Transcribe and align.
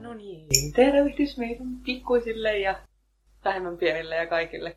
No 0.00 0.14
niin, 0.14 0.72
tervehdys 0.76 1.38
meidän 1.38 1.66
pikkuisille 1.84 2.58
ja 2.58 2.74
vähemmän 3.44 3.78
pienille 3.78 4.16
ja 4.16 4.26
kaikille 4.26 4.76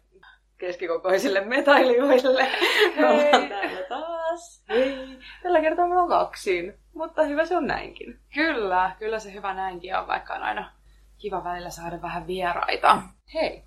keskikokoisille 0.57 1.41
metailijoille. 1.55 2.47
Me 2.95 3.09
ollaan 3.09 3.49
täällä 3.49 3.81
taas. 3.89 4.63
Hei. 4.69 5.19
Tällä 5.43 5.61
kertaa 5.61 5.87
me 5.87 5.99
on 5.99 6.09
kaksin, 6.09 6.73
mutta 6.93 7.23
hyvä 7.23 7.45
se 7.45 7.57
on 7.57 7.67
näinkin. 7.67 8.19
Kyllä, 8.33 8.91
kyllä 8.99 9.19
se 9.19 9.33
hyvä 9.33 9.53
näinkin 9.53 9.95
on, 9.95 10.07
vaikka 10.07 10.33
on 10.33 10.43
aina 10.43 10.71
kiva 11.17 11.43
välillä 11.43 11.69
saada 11.69 12.01
vähän 12.01 12.27
vieraita. 12.27 13.01
Hei, 13.33 13.63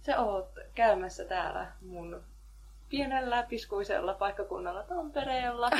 sä 0.00 0.20
oot 0.20 0.48
käymässä 0.74 1.24
täällä 1.24 1.66
mun 1.80 2.22
pienellä 2.88 3.42
piskuisella 3.48 4.14
paikkakunnalla 4.14 4.82
Tampereella. 4.82 5.70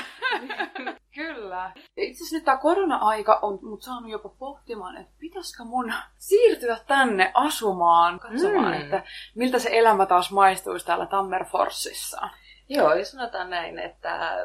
Kyllä. 1.14 1.72
Itse 1.96 2.18
asiassa 2.18 2.36
nyt 2.36 2.44
tämä 2.44 2.56
korona-aika 2.56 3.38
on 3.42 3.58
mut 3.62 3.82
saanut 3.82 4.10
jopa 4.10 4.28
pohtimaan, 4.28 4.96
että 4.96 5.12
pitäisikö 5.18 5.64
mun 5.64 5.92
siirtyä 6.18 6.76
tänne 6.86 7.30
asumaan, 7.34 8.20
katsomaan, 8.20 8.74
Mm. 8.74 8.80
että 8.82 9.02
miltä 9.34 9.58
se 9.58 9.68
elämä 9.72 10.06
taas 10.06 10.32
maistuisi 10.32 10.86
täällä 10.86 11.06
Tammerforsissa. 11.06 12.28
Joo, 12.68 12.94
ja 12.94 13.04
sanotaan 13.04 13.50
näin, 13.50 13.78
että 13.78 14.36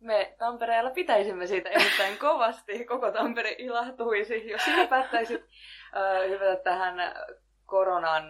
me 0.00 0.34
Tampereella 0.38 0.90
pitäisimme 0.90 1.46
siitä 1.46 1.68
erittäin 1.68 2.18
kovasti. 2.28 2.84
Koko 2.84 3.10
Tampere 3.12 3.54
ilahtuisi, 3.58 4.48
jos 4.50 4.64
sinä 4.64 4.86
päättäisit 4.86 5.40
äh, 5.96 6.28
hyvätä 6.28 6.62
tähän 6.62 6.94
koronan 7.66 8.24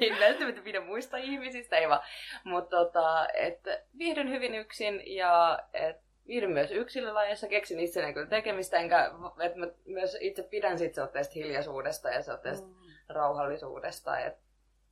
ei 0.00 0.16
välttämättä 0.20 0.62
pidä 0.62 0.80
muista 0.80 1.16
ihmisistä, 1.16 1.76
ei 1.76 1.88
vaan. 1.88 2.02
Mutta 2.44 2.76
tota, 2.76 3.28
että 3.34 3.82
viihdyn 3.98 4.30
hyvin 4.30 4.54
yksin 4.54 5.14
ja 5.14 5.58
että 5.72 6.02
viihdyn 6.26 6.50
myös 6.50 6.70
yksilölajeissa, 6.72 7.48
keksin 7.48 7.80
itselleen 7.80 8.14
kyllä 8.14 8.28
tekemistä, 8.28 8.76
enkä 8.76 9.10
että 9.40 9.58
mä 9.58 9.66
myös 9.84 10.16
itse 10.20 10.42
pidän 10.42 10.78
sit 10.78 10.94
sellaisesta 10.94 11.34
hiljaisuudesta 11.34 12.08
ja 12.08 12.22
sellaisesta 12.22 12.66
Mm. 12.66 12.74
rauhallisuudesta. 13.08 14.18
Et 14.18 14.47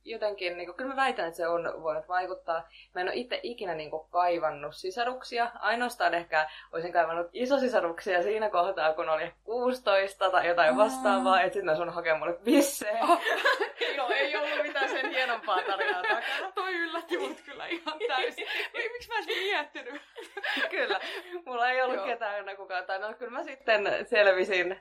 jotenkin, 0.07 0.57
niin 0.57 0.67
kuin, 0.67 0.75
kyllä 0.75 0.89
mä 0.89 0.95
väitän, 0.95 1.27
että 1.27 1.37
se 1.37 1.47
on 1.47 1.83
voinut 1.83 2.07
vaikuttaa. 2.07 2.67
Mä 2.95 3.01
en 3.01 3.07
ole 3.07 3.15
itse 3.15 3.39
ikinä 3.43 3.75
niin 3.75 3.91
kuin, 3.91 4.09
kaivannut 4.09 4.75
sisaruksia. 4.75 5.51
Ainoastaan 5.59 6.13
ehkä 6.13 6.49
olisin 6.71 6.93
kaivannut 6.93 7.27
isosisaruksia 7.33 8.23
siinä 8.23 8.49
kohtaa, 8.49 8.93
kun 8.93 9.09
oli 9.09 9.33
16 9.43 10.31
tai 10.31 10.47
jotain 10.47 10.77
vastaavaa. 10.77 11.41
Että 11.41 11.53
sitten 11.53 11.69
olisi 11.69 11.95
hakea 11.95 12.17
mulle 12.17 12.33
pissejä. 12.33 12.99
Oh. 13.03 13.21
no 13.97 14.09
ei 14.09 14.35
ollut 14.35 14.63
mitään 14.63 14.89
sen 14.89 15.09
hienompaa 15.09 15.61
tarinaa 15.61 16.01
takana. 16.01 16.51
Toi 16.55 16.75
yllätti 16.75 17.17
mut 17.17 17.41
kyllä 17.45 17.65
ihan 17.67 17.99
täysin. 18.07 18.47
Ei, 18.73 18.89
Miksi 18.89 19.09
mä 19.09 19.17
en 19.19 19.25
miettinyt? 19.25 20.01
kyllä. 20.69 20.99
Mulla 21.45 21.69
ei 21.69 21.81
ollut 21.81 21.95
Joo. 21.95 22.05
ketään 22.05 22.39
enää 22.39 22.55
kukaan. 22.55 22.85
Tai 22.85 22.99
no 22.99 23.13
kyllä 23.13 23.31
mä 23.31 23.43
sitten 23.43 23.87
selvisin. 24.05 24.79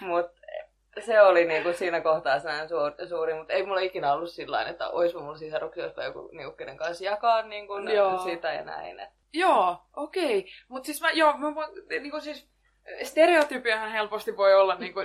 Mutta 0.00 0.43
se 1.00 1.20
oli 1.20 1.44
niinku 1.44 1.72
siinä 1.72 2.00
kohtaa 2.00 2.38
sellainen 2.38 2.68
suuri, 2.68 3.08
suuri 3.08 3.34
mutta 3.34 3.52
ei 3.52 3.66
mulla 3.66 3.80
ikinä 3.80 4.12
ollut 4.12 4.30
sillä 4.30 4.62
että 4.62 4.88
olisi 4.88 5.16
mulla 5.16 5.36
sisaruksia, 5.36 5.84
olisi 5.84 6.00
joku 6.00 6.28
niinku, 6.32 6.56
kenen 6.56 6.76
kanssa 6.76 7.04
jakaa 7.04 7.42
niinku, 7.42 7.78
Joo. 7.78 8.18
sitä 8.18 8.52
ja 8.52 8.64
näin. 8.64 9.00
Et. 9.00 9.08
Joo, 9.32 9.76
okei. 9.96 10.38
Okay. 10.38 10.50
Mutta 10.68 10.86
siis 10.86 11.00
mä, 11.00 11.10
joo, 11.10 11.36
mä 11.36 11.54
voin, 11.54 11.68
niinku 12.00 12.20
siis, 12.20 12.48
stereotypiahan 13.02 13.92
helposti 13.92 14.36
voi 14.36 14.54
olla 14.54 14.74
niinku, 14.74 15.00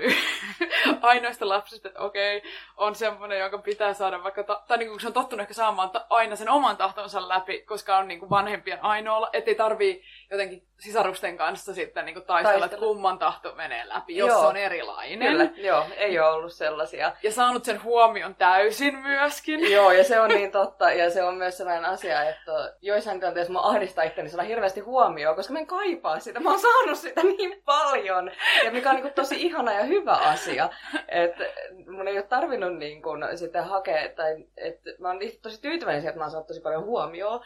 ainoista 1.01 1.49
lapsista, 1.49 1.87
että 1.87 1.99
okei, 1.99 2.37
okay, 2.37 2.49
on 2.77 2.95
semmoinen, 2.95 3.39
jonka 3.39 3.57
pitää 3.57 3.93
saada 3.93 4.23
vaikka, 4.23 4.43
ta- 4.43 4.63
tai 4.67 4.77
niinku, 4.77 4.93
kun 4.93 4.99
se 4.99 5.07
on 5.07 5.13
tottunut 5.13 5.41
ehkä 5.41 5.53
saamaan 5.53 5.89
ta- 5.89 6.05
aina 6.09 6.35
sen 6.35 6.49
oman 6.49 6.77
tahtonsa 6.77 7.29
läpi, 7.29 7.61
koska 7.61 7.97
on 7.97 8.07
niinku 8.07 8.29
vanhempien 8.29 8.83
ainoa, 8.83 9.29
ettei 9.33 9.55
tarvii 9.55 10.03
jotenkin 10.31 10.68
sisarusten 10.79 11.37
kanssa 11.37 11.73
sitten 11.73 12.05
niinku 12.05 12.21
taistella, 12.21 12.65
että 12.65 12.77
kumman 12.77 13.19
tahto 13.19 13.55
menee 13.55 13.87
läpi, 13.87 14.17
jos 14.17 14.27
Joo. 14.27 14.39
se 14.39 14.47
on 14.47 14.57
erilainen. 14.57 15.31
Kyllä, 15.31 15.49
joo, 15.57 15.85
ei 15.97 16.19
ole 16.19 16.29
ollut 16.29 16.53
sellaisia. 16.53 17.11
Ja 17.23 17.31
saanut 17.31 17.65
sen 17.65 17.83
huomion 17.83 18.35
täysin 18.35 18.95
myöskin. 18.97 19.71
Joo, 19.71 19.91
ja 19.91 20.03
se 20.03 20.19
on 20.19 20.29
niin 20.29 20.51
totta, 20.51 20.91
ja 20.91 21.09
se 21.09 21.23
on 21.23 21.35
myös 21.35 21.57
sellainen 21.57 21.85
asia, 21.85 22.23
että 22.29 22.73
joissain 22.81 23.19
tilanteissa 23.19 23.53
mä 23.53 23.61
ahdistaa 23.61 24.03
itteni 24.03 24.29
sellainen 24.29 24.49
hirveästi 24.49 24.79
huomioon, 24.79 25.35
koska 25.35 25.53
mä 25.53 25.59
en 25.59 25.67
kaipaa 25.67 26.19
sitä. 26.19 26.39
Mä 26.39 26.49
oon 26.49 26.59
saanut 26.59 26.97
sitä 26.97 27.21
niin 27.23 27.61
paljon, 27.65 28.31
ja 28.65 28.71
mikä 28.71 28.89
on 28.89 28.95
niin 28.95 29.03
kuin 29.03 29.13
tosi 29.13 29.41
ihana 29.41 29.73
ja 29.73 29.83
hyvä 29.83 30.13
asia. 30.13 30.69
Että 31.07 31.43
mun 31.87 32.07
ei 32.07 32.17
ole 32.17 32.23
tarvinnut 32.23 32.77
niin 32.77 33.01
kuin 33.01 33.37
sitä 33.37 33.61
hakea, 33.61 34.09
tai 34.15 34.35
että 34.57 34.89
mä 34.99 35.07
oon 35.07 35.19
tosi 35.41 35.61
tyytyväinen 35.61 36.01
siihen, 36.01 36.09
että 36.09 36.19
mä 36.19 36.23
oon 36.23 36.31
saanut 36.31 36.47
tosi 36.47 36.61
paljon 36.61 36.83
huomioon. 36.83 37.41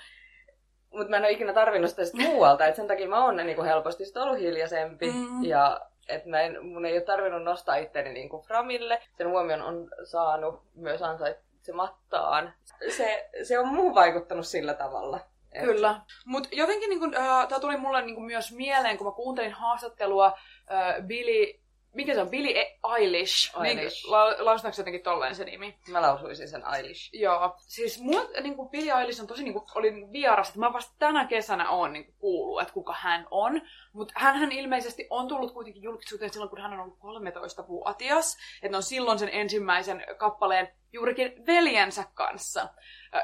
Mutta 0.94 1.09
mä 1.09 1.18
en 1.18 1.24
ole 1.24 1.31
ikinä 1.31 1.54
tarvinnut 1.54 1.90
sitä 1.90 2.06
sit 2.06 2.14
muualta, 2.14 2.66
että 2.66 2.76
sen 2.76 2.88
takia 2.88 3.08
mä 3.08 3.26
oon 3.26 3.36
niin 3.38 3.56
kuin 3.56 3.68
helposti 3.68 4.06
sit 4.06 4.18
ollut 4.18 4.40
hiljaisempi, 4.40 5.12
Mm. 5.12 5.44
ja 5.44 5.81
että 6.09 6.30
mä 6.30 6.42
en, 6.42 6.66
mun 6.66 6.86
ei 6.86 6.94
ole 6.94 7.02
tarvinnut 7.02 7.44
nostaa 7.44 7.76
itteni 7.76 8.14
niin 8.14 8.30
kuin 8.30 8.44
framille. 8.44 9.02
Sen 9.18 9.30
huomion 9.30 9.62
on 9.62 9.90
saanut 10.04 10.62
myös 10.76 11.02
ansaitsemattaan. 11.02 12.54
Se, 12.98 13.30
se 13.44 13.59
on 13.59 13.68
muuhun 13.68 13.96
vaikuttanut 13.96 14.48
sillä 14.48 14.74
tavalla. 14.74 15.20
Et- 15.52 15.64
Kyllä. 15.64 16.02
Mutta 16.26 16.50
jotenkin 16.52 16.90
niin 16.90 17.00
kun, 17.00 17.16
äh, 17.16 17.48
tämä 17.48 17.60
tuli 17.60 17.78
mulle 17.78 18.02
niin 18.02 18.16
kun 18.16 18.25
myös 18.25 18.52
mieleen, 18.56 18.98
kun 18.98 19.08
mä 19.08 19.12
kuuntelin 19.14 19.52
haastattelua 19.52 20.25
äh, 20.72 20.96
Billy, 21.08 21.60
mikä 21.94 22.14
se 22.14 22.22
on, 22.22 22.30
Billy 22.30 22.50
E- 22.50 22.80
Eilish. 22.98 23.56
Eilish. 23.66 24.04
Niin, 24.04 24.12
la, 24.12 24.46
lausutaanko 24.46 24.76
se 24.76 24.81
jotenkin 24.81 25.04
tolleen 25.04 25.36
se 25.36 25.44
nimi? 25.44 25.78
Mä 25.88 26.02
lausuisin 26.02 26.48
sen 26.48 26.64
Eilish. 26.76 27.09
Joo. 27.14 27.56
Siis 27.58 28.02
mulla 28.02 28.30
niin 28.42 28.56
kuin 28.56 28.70
Billy 28.70 28.90
Eilish 29.00 29.22
on 29.22 29.28
tosi 29.28 29.44
niin 29.44 29.54
kuin, 29.54 29.66
oli 29.76 29.94
vieras, 30.12 30.48
että 30.48 30.59
mä 30.59 30.74
vasta 30.74 30.96
tänä 31.00 31.26
kesänä 31.26 31.70
oon 31.70 31.94
niin 31.94 32.06
kuin, 32.06 32.16
kuullut, 32.20 32.62
että 32.62 32.74
kuka 32.74 32.96
hän 33.00 33.28
on. 33.31 33.62
Mutta 33.94 34.14
hän 34.18 34.52
ilmeisesti 34.52 35.08
on 35.09 35.28
tullut 35.28 35.54
kuitenkin 35.54 35.84
julkisuuteen 35.84 36.34
silloin, 36.34 36.50
kun 36.50 36.62
hän 36.62 36.74
on 36.74 36.80
ollut 36.80 36.98
13-vuotias. 37.00 38.38
Että 38.64 38.78
on 38.78 38.84
silloin 38.84 39.20
sen 39.20 39.30
ensimmäisen 39.31 40.06
kappaleen 40.18 40.68
juurikin 40.94 41.46
veljensä 41.48 42.04
kanssa 42.14 42.70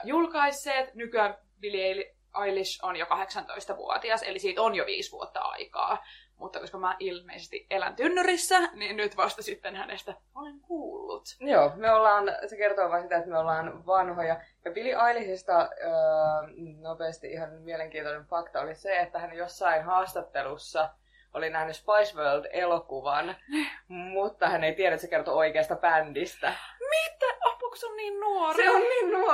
julkaisseet. 0.03 0.95
Nykyään 0.95 1.37
Billy 1.59 2.03
Eilish 2.45 2.79
on 2.83 2.95
jo 2.95 3.05
18-vuotias, 3.05 4.23
eli 4.23 4.39
siitä 4.39 4.61
on 4.61 4.75
jo 4.75 4.85
viisi 4.85 5.11
vuotta 5.11 5.39
aikaa. 5.39 6.03
Mutta 6.39 6.59
koska 6.59 6.77
mä 6.77 6.95
ilmeisesti 6.99 7.67
elän 7.69 7.95
tynnyrissä, 7.95 8.59
niin 8.73 8.97
nyt 8.97 9.17
vasta 9.17 9.41
sitten 9.41 9.75
hänestä 9.75 10.13
olen 10.35 10.59
kuullut. 10.59 11.23
Joo, 11.39 11.71
me 11.75 11.91
ollaan, 11.91 12.23
se 12.47 12.57
kertoo 12.57 12.89
vain 12.89 13.03
sitä, 13.03 13.17
että 13.17 13.29
me 13.29 13.37
ollaan 13.37 13.85
vanhoja. 13.85 14.37
Ja 14.65 14.71
Billy 14.71 14.89
Eilishista 15.07 15.69
öö, 15.81 15.89
nopeasti 16.81 17.31
ihan 17.31 17.49
mielenkiintoinen 17.51 18.25
fakta 18.25 18.61
oli 18.61 18.75
se, 18.75 18.99
että 18.99 19.19
hän 19.19 19.33
jossain 19.33 19.83
haastattelussa 19.83 20.89
oli 21.33 21.49
nähnyt 21.49 21.75
Spice 21.75 22.17
World-elokuvan, 22.17 23.35
mutta 23.87 24.49
hän 24.49 24.63
ei 24.63 24.75
tiedä, 24.75 24.95
että 24.95 25.01
se 25.01 25.09
kertoo 25.09 25.35
oikeasta 25.35 25.75
bändistä. 25.75 26.53
Mitä? 26.89 27.39
Se 27.79 27.85
on 27.85 27.97
niin 27.97 28.19
nuori? 28.19 28.55
Se 28.55 28.61
niin 28.61 28.68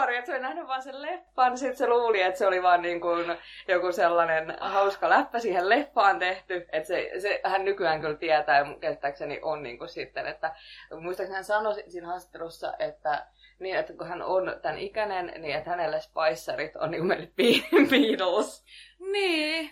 nuori, 0.06 0.18
että 0.18 0.26
se 0.26 0.32
oli 0.32 0.42
nähnyt 0.42 0.68
vaan 0.68 0.82
sen 0.82 1.02
leffan. 1.02 1.58
Sitten 1.58 1.78
se 1.78 1.88
luuli, 1.88 2.22
että 2.22 2.38
se 2.38 2.48
oli 2.48 2.64
vaan 2.64 2.82
niin 2.82 3.02
kuin 3.02 3.38
joku 3.68 3.92
sellainen 3.92 4.58
hauska 4.60 5.10
läppä 5.10 5.40
siihen 5.40 5.70
leffaan 5.70 6.20
tehty. 6.20 6.68
Että 6.72 6.88
se, 6.88 7.12
se, 7.20 7.42
hän 7.44 7.66
nykyään 7.66 8.02
kyllä 8.02 8.16
tietää 8.16 8.58
ja 8.58 8.66
käsittääkseni 8.80 9.40
on 9.42 9.64
niin 9.64 9.78
kuin 9.78 9.90
sitten, 9.90 10.28
että 10.28 10.56
muistaakseni 11.00 11.36
hän 11.36 11.44
sanoi 11.44 11.84
siinä 11.88 12.08
haastattelussa, 12.08 12.74
että 12.80 13.28
niin, 13.60 13.78
että 13.78 13.94
kun 13.94 14.08
hän 14.08 14.22
on 14.22 14.60
tämän 14.62 14.80
ikäinen, 14.80 15.34
niin 15.38 15.56
että 15.56 15.70
hänelle 15.70 16.02
Spicerit 16.02 16.76
on 16.76 16.92
niin 16.92 17.00
kuin 17.00 17.08
meille 17.08 17.32
Beatles. 17.90 18.66
Niin, 19.00 19.72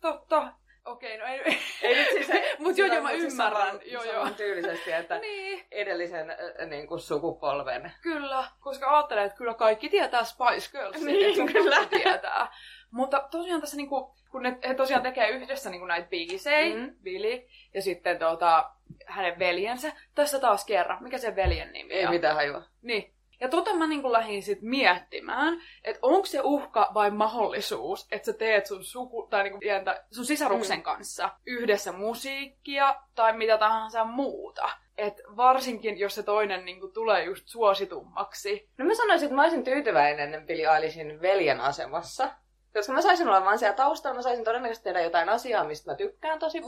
totta. 0.00 0.52
Okei, 0.84 1.18
no 1.18 1.24
ei... 1.26 1.40
Ei 1.82 1.94
nyt 1.94 2.08
siis 2.08 2.26
se, 2.26 2.54
Mut 2.58 2.78
joo, 2.78 2.88
joo, 2.88 3.02
mä 3.02 3.10
siis 3.10 3.24
ymmärrän. 3.32 3.66
saman- 3.66 3.80
Joo, 3.84 4.02
joo. 4.02 4.30
tyylisesti, 4.30 4.92
että 4.92 5.18
Niin, 5.18 5.66
edellisen 5.70 6.30
äh, 6.30 6.66
niin 6.68 6.86
kuin 6.86 7.00
sukupolven. 7.00 7.92
kyllä. 8.02 8.44
Koska 8.60 8.96
ajattelen, 8.96 9.24
että 9.24 9.38
kyllä 9.38 9.54
kaikki 9.54 9.88
tietää 9.88 10.24
Spice 10.24 10.70
Girls. 10.72 11.00
Niin, 11.04 11.28
että 11.40 11.52
kyllä. 11.52 11.86
tietää. 11.86 12.52
Mutta 12.90 13.28
tosiaan 13.30 13.60
tässä 13.60 13.76
niinku, 13.76 14.14
kun 14.30 14.42
ne, 14.42 14.58
he 14.68 14.74
tosiaan 14.74 15.02
tekee 15.02 15.28
yhdessä 15.28 15.70
niinku 15.70 15.86
näitä 15.86 16.08
biisejä, 16.08 16.74
Mm. 16.76 16.94
Billy 17.02 17.42
ja 17.74 17.82
sitten 17.82 18.18
tota, 18.18 18.70
hänen 19.06 19.38
veljensä. 19.38 19.92
Tässä 20.14 20.38
taas 20.40 20.64
kerran. 20.64 21.02
Mikä 21.02 21.18
se 21.18 21.36
veljen 21.36 21.72
nimi 21.72 21.94
Ei 21.94 22.04
on? 22.06 22.10
mitään 22.10 22.34
hajua. 22.34 22.62
Niin. 22.82 23.13
Ja 23.40 23.48
tota 23.48 23.74
mä 23.74 23.86
niin 23.86 24.12
lähdin 24.12 24.42
sit 24.42 24.62
miettimään, 24.62 25.60
että 25.84 25.98
onko 26.02 26.26
se 26.26 26.40
uhka 26.44 26.90
vai 26.94 27.10
mahdollisuus, 27.10 28.06
että 28.12 28.26
sä 28.26 28.38
teet 28.38 28.66
sun, 28.66 28.84
suku, 28.84 29.26
tai 29.30 29.42
niin 29.42 29.60
pientä, 29.60 30.04
sun 30.10 30.24
sisaruksen 30.24 30.78
Mm. 30.78 30.82
kanssa 30.82 31.30
yhdessä 31.46 31.92
musiikkia 31.92 32.96
tai 33.14 33.32
mitä 33.36 33.58
tahansa 33.58 34.04
muuta. 34.04 34.68
Et 34.98 35.14
varsinkin, 35.36 35.98
jos 35.98 36.14
se 36.14 36.22
toinen 36.22 36.64
niin 36.64 36.92
tulee 36.94 37.24
just 37.24 37.48
suositummaksi. 37.48 38.68
No 38.78 38.84
mä 38.84 38.94
sanoisin, 38.94 39.26
että 39.26 39.36
mä 39.36 39.42
olisin 39.42 39.64
tyytyväinen 39.64 40.46
Billie 40.46 40.74
Eilishin 40.74 41.20
veljen 41.22 41.60
asemassa. 41.60 42.30
Koska 42.74 42.92
mä 42.92 43.00
saisin 43.02 43.28
olla 43.28 43.44
vaan 43.44 43.58
siellä 43.58 43.76
taustalla, 43.76 44.16
mä 44.16 44.22
saisin 44.22 44.44
todennäköisesti 44.44 44.84
tehdä 44.84 45.00
jotain 45.00 45.28
asiaa, 45.28 45.64
mistä 45.64 45.90
mä 45.90 45.96
tykkään 45.96 46.38
tosi 46.38 46.60
Mm. 46.60 46.66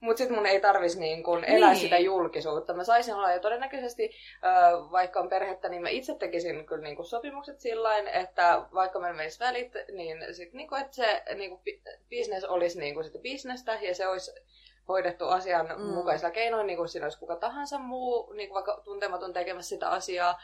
Mutta 0.00 0.18
sitten 0.18 0.36
mun 0.36 0.46
ei 0.46 0.60
tarvisi 0.60 1.00
niin 1.00 1.22
kun 1.22 1.44
elää 1.44 1.70
Niin. 1.70 1.80
sitä 1.80 1.98
julkisuutta. 1.98 2.74
Mä 2.74 2.84
saisin 2.84 3.14
olla 3.14 3.32
jo 3.32 3.40
todennäköisesti, 3.40 4.10
vaikka 4.92 5.20
on 5.20 5.28
perhettä, 5.28 5.68
niin 5.68 5.82
mä 5.82 5.88
itse 5.88 6.14
tekisin 6.14 6.66
kyllä 6.66 6.82
niin 6.82 7.04
sopimukset 7.04 7.60
sillä 7.60 7.98
että 7.98 8.62
vaikka 8.74 8.98
meillä 9.00 9.16
menisi 9.16 9.40
välit, 9.40 9.72
niin 9.92 10.34
sit 10.34 10.52
niin 10.52 10.68
että 10.80 10.96
se 10.96 11.22
niin 11.34 11.60
business 12.10 12.44
olisi 12.44 12.78
niin 12.78 13.04
sitä 13.04 13.18
bisnestä 13.18 13.78
ja 13.82 13.94
se 13.94 14.08
olisi 14.08 14.32
hoidettu 14.88 15.28
asian 15.28 15.66
Mm. 15.76 15.82
mukaisella 15.84 16.30
keinoin, 16.30 16.66
niin 16.66 16.76
kuin 16.76 16.88
siinä 16.88 17.06
olisi 17.06 17.18
kuka 17.18 17.36
tahansa 17.36 17.78
muu, 17.78 18.32
niin 18.32 18.48
kuin 18.48 18.54
vaikka 18.54 18.80
tuntematon 18.84 19.32
tekemässä 19.32 19.68
sitä 19.68 19.88
asiaa. 19.88 20.40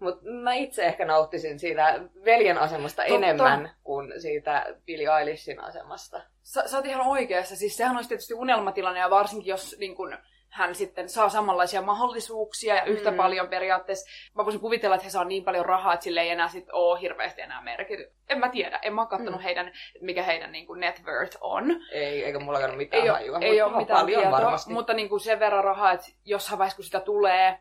Mutta 0.00 0.22
mä 0.42 0.54
itse 0.54 0.84
ehkä 0.84 1.04
nauttisin 1.04 1.58
siitä 1.58 2.00
veljen 2.24 2.58
asemasta 2.58 3.02
Totta. 3.02 3.14
enemmän 3.14 3.70
kuin 3.82 4.20
siitä 4.20 4.66
Billie 4.86 5.18
Eilishin 5.20 5.60
asemasta. 5.60 6.22
Sä, 6.42 6.68
sä 6.68 6.76
oot 6.76 6.86
ihan 6.86 7.06
oikeassa. 7.06 7.56
Siis 7.56 7.76
sehän 7.76 7.96
olisi 7.96 8.08
tietysti 8.08 8.34
unelmatilanne 8.34 9.00
ja 9.00 9.10
varsinkin 9.10 9.50
jos 9.50 9.76
niin 9.78 9.94
kun, 9.96 10.16
hän 10.48 10.74
sitten 10.74 11.08
saa 11.08 11.28
samanlaisia 11.28 11.82
mahdollisuuksia 11.82 12.74
ja 12.74 12.84
yhtä 12.84 13.10
Mm. 13.10 13.14
mm. 13.14 13.16
paljon 13.16 13.48
periaatteessa. 13.48 14.10
Mä 14.34 14.44
voisin 14.44 14.60
kuvitella, 14.60 14.94
että 14.96 15.04
he 15.04 15.10
saa 15.10 15.24
niin 15.24 15.44
paljon 15.44 15.66
rahaa, 15.66 15.94
että 15.94 16.04
sille 16.04 16.20
ei 16.20 16.30
enää 16.30 16.48
sit 16.48 16.66
ole 16.72 17.00
hirveästi 17.00 17.40
enää 17.42 17.62
merkity. 17.62 18.12
En 18.28 18.38
mä 18.38 18.48
tiedä. 18.48 18.78
En 18.82 18.94
mä 18.94 19.06
kattonut 19.06 19.34
Mm. 19.34 19.38
mm. 19.38 19.42
heidän, 19.42 19.72
mikä 20.00 20.22
heidän 20.22 20.52
niin 20.52 20.66
kuin 20.66 20.80
net 20.80 21.02
worth 21.04 21.36
on. 21.40 21.64
Ei, 21.92 22.24
eikä 22.24 22.38
mulla 22.38 22.58
ole 22.58 22.76
mitään 22.76 23.02
Ei 23.02 23.08
hajua. 23.08 23.38
ei 23.40 23.62
ole 23.62 23.76
mitään 23.76 24.00
paljon 24.00 24.20
tietoa, 24.22 24.38
varmasti. 24.40 24.72
mutta 24.72 24.92
niin 24.94 25.08
kuin 25.08 25.20
sen 25.20 25.40
verran 25.40 25.64
rahaa, 25.64 25.92
että 25.92 26.06
jossain 26.24 26.58
vaiheessa 26.58 26.76
kun 26.76 26.84
sitä 26.84 27.00
tulee, 27.00 27.58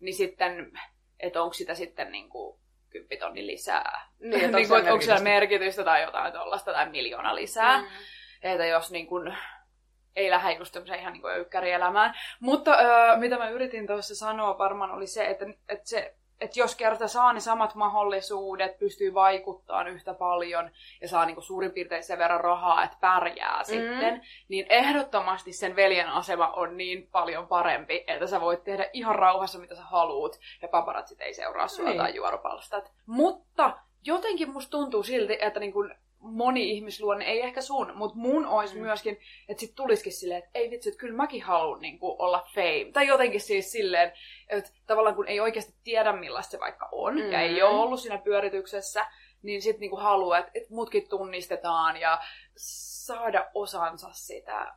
niin 0.00 0.14
sitten, 0.14 0.72
että 1.22 1.42
onko 1.42 1.52
sitä 1.52 1.74
sitten 1.74 2.12
niin 2.12 2.28
kuin 2.28 2.58
kymppitonni 2.90 3.46
lisää. 3.46 4.08
Niin, 4.20 4.34
että 4.34 4.46
niin 4.46 4.46
onko 4.46 4.56
kuin, 4.56 4.66
sillä 4.66 4.78
että 4.78 4.92
onko 4.92 5.02
siellä 5.02 5.22
merkitystä? 5.22 5.58
merkitystä 5.58 5.84
tai 5.84 6.02
jotain 6.02 6.32
tuollaista 6.32 6.72
tai 6.72 6.90
miljoona 6.90 7.34
lisää. 7.34 7.80
Mm. 7.80 7.86
Että 8.42 8.66
jos 8.66 8.90
niin 8.90 9.06
kun, 9.06 9.34
ei 10.16 10.30
lähde 10.30 10.52
just 10.52 10.76
ihan 10.98 11.12
niin 11.12 11.26
öykkärielämään. 11.26 12.14
Mutta 12.40 12.78
öö, 12.78 13.16
mitä 13.16 13.38
mä 13.38 13.48
yritin 13.48 13.86
tuossa 13.86 14.14
sanoa 14.14 14.58
varmaan 14.58 14.90
oli 14.90 15.06
se, 15.06 15.24
että, 15.26 15.46
että, 15.68 15.88
se, 15.88 16.14
että 16.42 16.60
jos 16.60 16.76
kerta 16.76 17.08
saa 17.08 17.32
ne 17.32 17.40
samat 17.40 17.74
mahdollisuudet, 17.74 18.78
pystyy 18.78 19.14
vaikuttamaan 19.14 19.88
yhtä 19.88 20.14
paljon 20.14 20.70
ja 21.00 21.08
saa 21.08 21.26
niin 21.26 21.42
suurin 21.42 21.72
piirtein 21.72 22.04
sen 22.04 22.18
verran 22.18 22.40
rahaa, 22.40 22.84
että 22.84 22.96
pärjää 23.00 23.58
mm. 23.58 23.64
sitten, 23.64 24.22
niin 24.48 24.66
ehdottomasti 24.68 25.52
sen 25.52 25.76
veljen 25.76 26.08
asema 26.08 26.48
on 26.48 26.76
niin 26.76 27.08
paljon 27.12 27.48
parempi, 27.48 28.04
että 28.06 28.26
sä 28.26 28.40
voit 28.40 28.64
tehdä 28.64 28.90
ihan 28.92 29.14
rauhassa 29.14 29.58
mitä 29.58 29.74
sä 29.74 29.82
haluut 29.82 30.38
ja 30.62 30.68
paparatsit 30.68 31.20
ei 31.20 31.34
seuraa 31.34 31.68
sua 31.68 31.84
Niin. 31.84 31.98
tai 31.98 32.14
juoropalstat. 32.14 32.92
Mutta 33.06 33.78
jotenkin 34.04 34.50
musta 34.50 34.70
tuntuu 34.70 35.02
silti, 35.02 35.38
että 35.40 35.60
niin 35.60 35.72
kun 35.72 35.94
moni 36.22 36.70
ihmisluonne, 36.70 37.24
ei 37.24 37.40
ehkä 37.42 37.60
sun, 37.60 37.92
mutta 37.96 38.16
mun 38.18 38.46
olisi 38.46 38.74
Mm. 38.74 38.80
mm. 38.80 38.86
myöskin, 38.86 39.18
että 39.48 39.60
sit 39.60 39.74
tulisikin 39.74 40.12
silleen, 40.12 40.38
että 40.38 40.50
ei 40.54 40.70
vitsi, 40.70 40.88
että 40.88 41.00
kyllä 41.00 41.16
mäkin 41.16 41.42
haluan 41.42 41.80
niin 41.80 41.98
kuin, 41.98 42.16
olla 42.18 42.48
fame. 42.54 42.90
Tai 42.92 43.06
jotenkin 43.06 43.40
siis 43.40 43.72
silleen, 43.72 44.12
että 44.48 44.70
tavallaan 44.86 45.16
kun 45.16 45.28
ei 45.28 45.40
oikeasti 45.40 45.74
tiedä 45.84 46.12
millaista 46.12 46.50
se 46.50 46.60
vaikka 46.60 46.88
on, 46.92 47.14
mm. 47.14 47.20
ja 47.32 47.38
Mm. 47.38 47.44
ei 47.44 47.62
ole 47.62 47.78
ollut 47.78 48.00
siinä 48.00 48.18
pyörityksessä, 48.18 49.06
niin 49.42 49.62
sit 49.62 49.78
niinku 49.78 49.96
haluaa, 49.96 50.38
että, 50.38 50.50
että 50.54 50.74
mutkin 50.74 51.08
tunnistetaan 51.08 51.96
ja 52.00 52.18
saada 52.56 53.50
osansa 53.54 54.08
sitä 54.12 54.74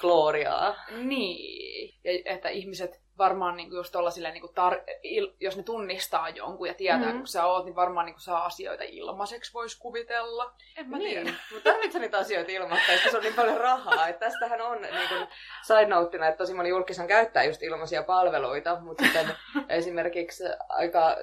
Gloriaa. 0.00 0.76
niin. 0.96 1.94
Ja 2.04 2.10
että 2.34 2.48
ihmiset 2.48 3.00
varmaan 3.18 3.56
niin 3.56 3.70
just 3.72 3.96
olla 3.96 4.10
silleen, 4.10 4.34
niin 4.34 4.44
tar- 4.44 4.84
il- 5.04 5.36
jos 5.40 5.56
ne 5.56 5.62
tunnistaa 5.62 6.28
jonkun 6.28 6.68
ja 6.68 6.74
tietää, 6.74 6.98
Mhm. 7.06 7.10
mm. 7.12 7.18
kun 7.18 7.26
sä 7.26 7.46
oot, 7.46 7.64
niin 7.64 7.76
varmaan 7.76 8.06
niin 8.06 8.20
saa 8.20 8.44
asioita 8.44 8.84
ilmaiseksi, 8.86 9.52
voisi 9.54 9.80
kuvitella. 9.80 10.52
En 10.76 10.88
mä 10.90 10.98
tiedä. 10.98 11.24
Niin, 11.24 11.36
mutta 11.52 11.70
tarvitsetko 11.70 11.98
niitä 11.98 12.18
asioita 12.18 12.52
ilmoittaa, 12.52 12.94
koska 12.94 13.10
se 13.10 13.16
on 13.16 13.22
niin 13.22 13.34
paljon 13.34 13.56
rahaa. 13.60 14.08
Että 14.08 14.26
tästähän 14.26 14.60
on 14.60 14.82
niin 14.82 15.08
kuin 15.08 15.26
side 15.66 15.86
noteina, 15.86 16.26
että 16.28 16.38
tosi 16.38 16.54
moni 16.54 16.68
julkishan 16.68 17.06
käyttää 17.08 17.44
just 17.44 17.62
ilmaisia 17.62 18.02
palveluita, 18.02 18.80
mutta 18.80 19.04
sitten 19.04 19.26
esimerkiksi 19.68 20.44
aika 20.68 21.16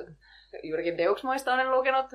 juurikin 0.64 0.98
Deuxmoista 0.98 1.54
olen 1.54 1.72
lukenut, 1.72 2.06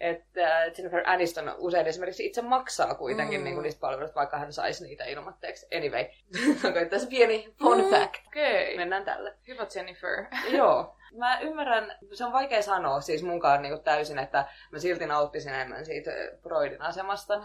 että 0.00 0.64
Jennifer 0.78 1.02
Aniston 1.06 1.54
usein 1.58 1.86
esimerkiksi 1.86 2.26
itse 2.26 2.42
maksaa 2.42 2.94
kuitenkin 2.94 3.38
Mm. 3.38 3.40
mm. 3.40 3.44
niin 3.44 3.54
kuin 3.54 3.62
niistä 3.62 3.80
palveluista, 3.80 4.14
vaikka 4.20 4.38
hän 4.38 4.52
saisi 4.52 4.84
niitä 4.84 5.04
ilmoitteeksi. 5.04 5.66
Anyway, 5.76 6.04
onko 6.66 6.78
tässä 6.90 7.08
pieni 7.08 7.54
fun 7.58 7.78
Mm, 7.84 7.90
fact? 7.90 8.26
Okei. 8.26 8.76
Mennään 8.76 9.04
tälle. 9.04 9.34
Hyvä 9.48 9.66
Jennifer. 9.74 10.24
Joo. 10.58 10.94
Mä 11.18 11.40
ymmärrän, 11.40 11.98
se 12.12 12.24
on 12.24 12.32
vaikea 12.32 12.62
sanoa 12.62 13.00
siis 13.00 13.22
munkaan 13.22 13.62
niin 13.62 13.82
täysin, 13.82 14.18
että 14.18 14.44
mä 14.72 14.78
silti 14.78 15.06
nauttisin 15.06 15.54
enemmän 15.54 15.84
siitä 15.84 16.10
Freudin 16.42 16.82
asemasta, 16.82 17.42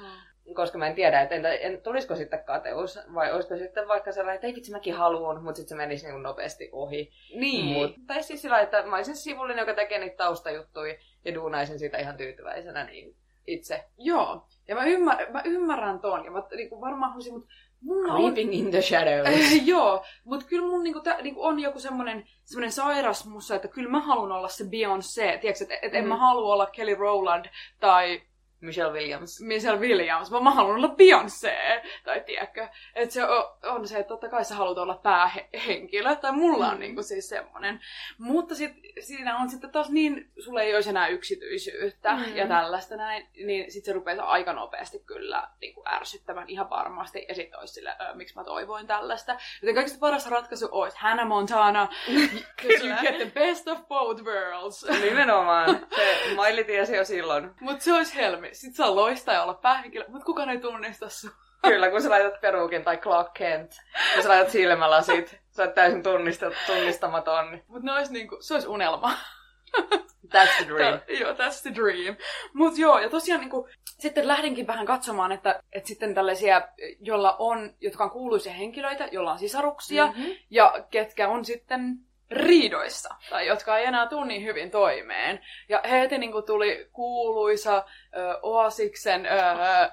koska 0.56 0.78
mä 0.78 0.88
en 0.88 0.96
tiedä, 0.96 1.22
että 1.22 1.36
entä, 1.36 1.52
en, 1.54 1.82
tulisiko 1.82 2.16
sitten 2.16 2.44
kateus, 2.44 3.00
vai 3.14 3.34
olisiko 3.34 3.58
sitten 3.58 3.88
vaikka 3.88 4.12
sellainen, 4.12 4.36
että 4.36 4.48
ei 4.48 4.56
vitsi 4.56 4.72
mäkin 4.72 4.94
haluan, 4.94 5.44
mutta 5.44 5.56
sitten 5.56 5.70
se 5.70 5.76
menisi 5.76 6.08
niin 6.08 6.24
nopeasti 6.24 6.70
ohi. 6.72 7.12
Niin. 7.36 7.66
Mut, 7.66 7.96
tai 8.08 8.24
siis 8.24 8.42
sillä, 8.42 8.60
että 8.60 8.84
mä 8.86 8.96
olisin 8.96 9.16
sivullinen, 9.16 9.62
joka 9.62 9.74
tekee 9.74 10.00
niitä 10.00 10.18
taustajuttuja 10.18 10.96
ja 11.26 11.34
duunaisin 11.34 11.80
siitä 11.80 11.98
ihan 11.98 12.18
tyytyväisenä 12.18 12.84
niin 12.84 13.16
itse. 13.48 13.84
Joo. 13.98 14.48
Ja 14.68 14.76
mä, 14.76 14.86
ymmär, 14.86 15.32
mä 15.32 15.42
ymmärrän 15.46 16.00
ton. 16.00 16.26
Ja 16.26 16.32
mä 16.32 16.44
niin 16.56 16.82
varmaan 16.82 17.12
haluaisin, 17.12 17.34
mutta 17.34 17.50
mulla 17.82 18.14
on... 18.14 18.22
Creeping 18.22 18.54
in 18.54 18.72
the 18.72 18.82
shadows. 18.82 19.28
Joo, 19.66 20.06
mutta 20.24 20.46
kyllä 20.46 20.68
mun 20.68 20.84
niinku, 20.84 21.00
tä, 21.00 21.18
niinku 21.22 21.44
on 21.44 21.60
joku 21.60 21.80
semmonen, 21.80 22.28
semmonen 22.44 22.72
sairas 22.72 23.26
mussa, 23.26 23.56
että 23.56 23.68
kyllä 23.68 23.90
mä 23.90 24.00
haluan 24.00 24.32
olla 24.32 24.48
se 24.48 24.64
Beyoncé. 24.64 25.40
Tiedätkö, 25.40 25.64
että 25.64 25.80
et 25.82 25.96
en 25.96 26.04
Mm. 26.04 26.08
mä 26.10 26.18
halua 26.18 26.54
olla 26.54 26.66
Kelly 26.66 26.96
Rowland 26.96 27.46
tai 27.80 28.22
Michelle 28.64 28.94
Williams. 28.94 29.42
Michelle 29.42 29.80
Williams, 29.80 30.32
vaan 30.32 30.44
mä 30.44 30.52
haluan 30.52 30.76
olla 30.76 30.88
Beyoncé. 30.98 31.82
Tai 32.04 32.22
tiedätkö, 32.26 32.68
että 32.96 33.14
se 33.14 33.24
on, 33.26 33.46
on 33.64 33.88
se, 33.88 33.98
että 33.98 34.08
totta 34.08 34.30
kai 34.30 34.46
sä 34.46 34.56
haluat 34.56 34.78
olla 34.78 35.00
päähenkilö, 35.04 36.16
tai 36.16 36.32
mulla 36.32 36.68
on 36.68 36.74
Mm. 36.74 36.80
niinku 36.80 37.04
siis 37.04 37.30
semmonen. 37.30 37.80
Mutta 38.18 38.56
sit, 38.56 38.72
siinä 39.00 39.38
on 39.38 39.50
sitten 39.50 39.72
taas 39.72 39.90
niin, 39.90 40.32
sulla 40.40 40.62
ei 40.62 40.76
olisi 40.76 40.90
enää 40.90 41.08
yksityisyyttä 41.08 42.12
Mm. 42.14 42.36
ja 42.36 42.48
tällaista 42.48 42.96
näin, 42.96 43.28
niin 43.46 43.72
sit 43.72 43.86
se 43.86 43.94
rupeaa 43.94 44.26
aika 44.32 44.54
nopeasti 44.54 45.00
kyllä 45.06 45.48
niinku 45.62 45.84
ärsyttämään 45.88 46.50
ihan 46.50 46.70
varmasti. 46.70 47.26
Ja 47.30 47.36
sit 47.36 47.56
olisi 47.56 47.74
sille, 47.74 47.90
"Ö, 48.02 48.14
miksi 48.14 48.36
mä 48.36 48.44
toivoin 48.44 48.88
tällaista. 48.88 49.36
Joten 49.62 49.76
kaikista 49.76 50.00
paras 50.00 50.30
ratkaisu 50.30 50.68
olisi 50.72 50.98
Hannah 51.00 51.28
Montana, 51.28 51.88
because 52.62 52.88
you 52.88 52.98
get 53.02 53.16
the 53.18 53.32
best 53.34 53.68
of 53.68 53.88
both 53.88 54.24
worlds. 54.24 54.86
Nimenomaan. 55.02 55.88
Se 55.96 56.18
Miley 56.48 56.64
tiesi 56.64 56.96
jo 56.96 57.06
silloin. 57.06 57.52
Mut 57.60 57.82
se 57.82 57.94
olisi 57.94 58.16
helmi. 58.16 58.53
Sit 58.54 58.76
saa 58.76 58.96
loistaa 58.96 59.34
ja 59.36 59.44
olla 59.44 59.54
päähenkilö, 59.54 60.06
mut 60.08 60.24
kukaan 60.24 60.50
ei 60.50 60.58
tunnista 60.60 61.10
sua. 61.10 61.32
Kyllä, 61.62 61.90
kun 61.90 62.02
sä 62.02 62.10
laitat 62.10 62.42
peruukin 62.42 62.84
tai 62.84 62.98
Clark 62.98 63.34
Kent, 63.34 63.72
ja 64.16 64.22
sä 64.24 64.30
laitat 64.30 64.50
silmälasit, 64.50 65.40
sä 65.52 65.64
oot 65.64 65.74
täysin 65.74 66.04
tunnista, 66.04 66.52
tunnistamaton. 66.68 67.62
Mut 67.68 67.84
ne 67.84 67.92
ois 67.94 68.10
niinku, 68.12 68.38
se 68.42 68.54
olisi 68.54 68.68
unelma. 68.68 69.14
That's 70.28 70.56
the 70.58 70.68
dream. 70.68 71.00
Tää- 71.00 71.16
joo, 71.22 71.32
that's 71.34 71.62
the 71.62 71.76
dream. 71.76 72.16
Mut 72.54 72.78
joo, 72.78 73.00
ja 73.00 73.10
tosiaan 73.10 73.42
niinku, 73.42 73.70
sitten 73.84 74.28
lähdenkin 74.28 74.68
vähän 74.68 74.86
katsomaan, 74.86 75.32
että, 75.32 75.60
että 75.72 75.88
sitten 75.88 76.16
tällaisia, 76.16 76.62
jolla 77.00 77.36
on, 77.40 77.74
jotka 77.82 78.04
on 78.04 78.12
kuuluisia 78.12 78.54
henkilöitä, 78.54 79.10
jolla 79.12 79.32
on 79.32 79.40
sisaruksia, 79.40 80.06
Mm-hmm. 80.08 80.32
ja 80.50 80.74
ketkä 80.92 81.28
on 81.30 81.46
sitten 81.46 81.82
riidoissa, 82.34 83.16
tai 83.30 83.48
jotka 83.48 83.78
ei 83.78 83.86
enää 83.86 84.08
tule 84.08 84.26
niin 84.26 84.44
hyvin 84.44 84.72
toimeen. 84.72 85.40
Ja 85.70 85.82
heti 85.90 86.18
niin 86.18 86.32
kuin 86.32 86.46
tuli 86.46 86.90
kuuluisa 86.94 87.78
ö, 87.78 88.40
Oasiksen 88.42 89.26
ö, 89.26 89.30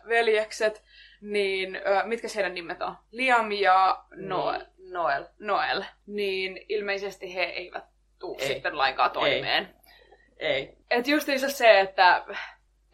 veljekset, 0.08 0.84
niin 1.20 1.76
ö, 1.76 1.80
mitkä 2.04 2.28
heidän 2.34 2.54
nimet 2.54 2.82
on? 2.82 2.96
Liam 3.10 3.52
ja 3.52 4.04
Noel. 4.10 4.60
Noel. 4.92 5.24
Noel. 5.38 5.84
Niin 6.06 6.66
ilmeisesti 6.68 7.34
he 7.34 7.42
eivät 7.42 7.84
tuu 8.18 8.36
Ei. 8.40 8.46
sitten 8.46 8.78
lainkaan 8.78 9.10
toimeen. 9.10 9.74
Ei. 10.38 10.76
Et 10.90 11.08
justiinsa 11.08 11.50
se, 11.50 11.80
että 11.80 12.24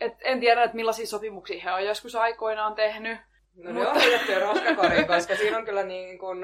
et 0.01 0.13
en 0.23 0.41
tiedä, 0.41 0.63
että 0.63 0.77
millaisia 0.77 1.07
sopimuksia 1.07 1.63
he 1.65 1.73
on 1.73 1.85
joskus 1.85 2.15
aikoinaan 2.15 2.75
tehnyt. 2.75 3.19
No 3.57 3.73
ne 3.73 3.89
on 3.89 3.97
roskakoriin, 4.41 5.07
koska 5.07 5.37
siinä 5.37 5.57
on 5.57 5.65
kyllä 5.65 5.83
niin, 5.83 6.19
kuin, 6.19 6.39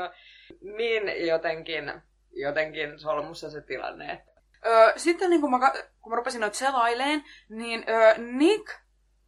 niin 0.76 1.26
jotenkin, 1.26 1.92
jotenkin 2.32 2.98
solmussa 2.98 3.50
se 3.50 3.60
tilanne. 3.60 4.12
että- 4.12 4.32
Öö, 4.66 4.92
sitten 4.96 5.30
niin 5.30 5.40
kun, 5.40 5.50
mä, 5.50 5.72
kun 6.02 6.12
mä 6.12 6.16
rupesin 6.16 6.40
noita 6.40 6.56
selaileen, 6.58 7.24
niin 7.48 7.84
öö, 7.88 8.14
Nick 8.18 8.66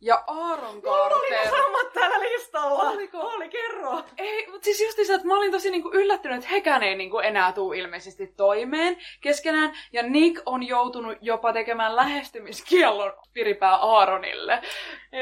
ja 0.01 0.25
Aaron 0.27 0.83
Carter... 0.83 1.49
samat 1.51 1.93
täällä 1.93 2.21
listalla. 2.21 2.91
Oliko? 2.91 3.19
Oli, 3.21 3.49
kerro. 3.49 4.03
Ei, 4.19 4.47
mutta 4.51 4.65
siis 4.65 4.81
just 4.81 4.99
se, 5.07 5.15
että 5.15 5.27
mä 5.27 5.37
olin 5.37 5.53
tosi 5.53 5.71
niinku 5.71 5.91
yllättynyt, 5.93 6.39
että 6.39 6.51
hekään 6.51 6.83
ei 6.83 6.95
niinku 6.97 7.19
enää 7.19 7.53
tuu 7.53 7.73
ilmeisesti 7.73 8.27
toimeen 8.27 8.97
keskenään. 9.21 9.73
Ja 9.93 10.03
Nick 10.03 10.43
on 10.47 10.63
joutunut 10.63 11.19
jopa 11.21 11.53
tekemään 11.53 11.97
lähestymiskiellon 11.97 13.13
piripää 13.33 13.75
Aaronille. 13.77 14.63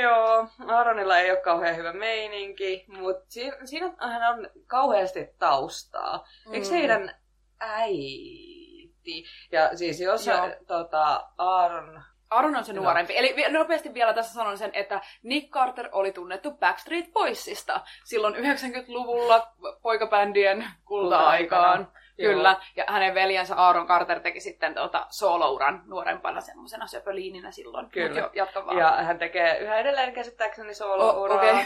Joo, 0.02 0.46
Aaronilla 0.68 1.18
ei 1.18 1.30
ole 1.30 1.40
kauhean 1.40 1.76
hyvä 1.76 1.92
meininki, 1.92 2.84
mutta 2.88 3.24
siinä, 3.28 3.56
siinä 3.64 3.92
hän 4.00 4.34
on 4.38 4.50
kauheasti 4.66 5.26
taustaa. 5.38 6.24
Eikö 6.52 6.66
Mm. 6.66 6.72
heidän 6.72 7.14
äiti? 7.62 9.24
Ja 9.52 9.76
siis 9.76 10.00
jos 10.00 10.26
Joo. 10.26 10.48
tota, 10.66 11.28
Aaron... 11.38 12.02
Aaron 12.30 12.56
on 12.56 12.64
se 12.64 12.72
Joo. 12.72 12.84
nuorempi. 12.84 13.16
Eli 13.16 13.34
nopeasti 13.48 13.94
vielä 13.94 14.12
tässä 14.12 14.34
sanon 14.34 14.58
sen, 14.58 14.70
että 14.72 15.00
Nick 15.22 15.50
Carter 15.50 15.88
oli 15.92 16.12
tunnettu 16.12 16.50
Backstreet 16.50 17.12
Boysista 17.12 17.80
silloin 18.04 18.34
90-luvulla 18.34 19.52
poikabändien 19.82 20.64
kulta-aikaan. 20.84 21.88
Kyllä. 22.16 22.56
Ja 22.76 22.84
hänen 22.88 23.14
veljensä 23.14 23.56
Aaron 23.56 23.86
Carter 23.86 24.20
teki 24.20 24.40
sitten 24.40 24.74
tuota 24.74 25.06
soolouran 25.10 25.82
nuorempana 25.86 26.40
semmoisena 26.40 26.86
söpöliininä 26.86 27.50
silloin. 27.50 27.90
Kyllä. 27.90 28.20
Jo, 28.20 28.30
jatka 28.32 28.66
vaan. 28.66 28.78
Ja 28.78 28.90
hän 28.90 29.18
tekee 29.18 29.58
yhä 29.58 29.78
edelleen 29.78 30.12
käsittääkseni 30.12 30.74
solo-uraa. 30.74 31.36
okei. 31.36 31.64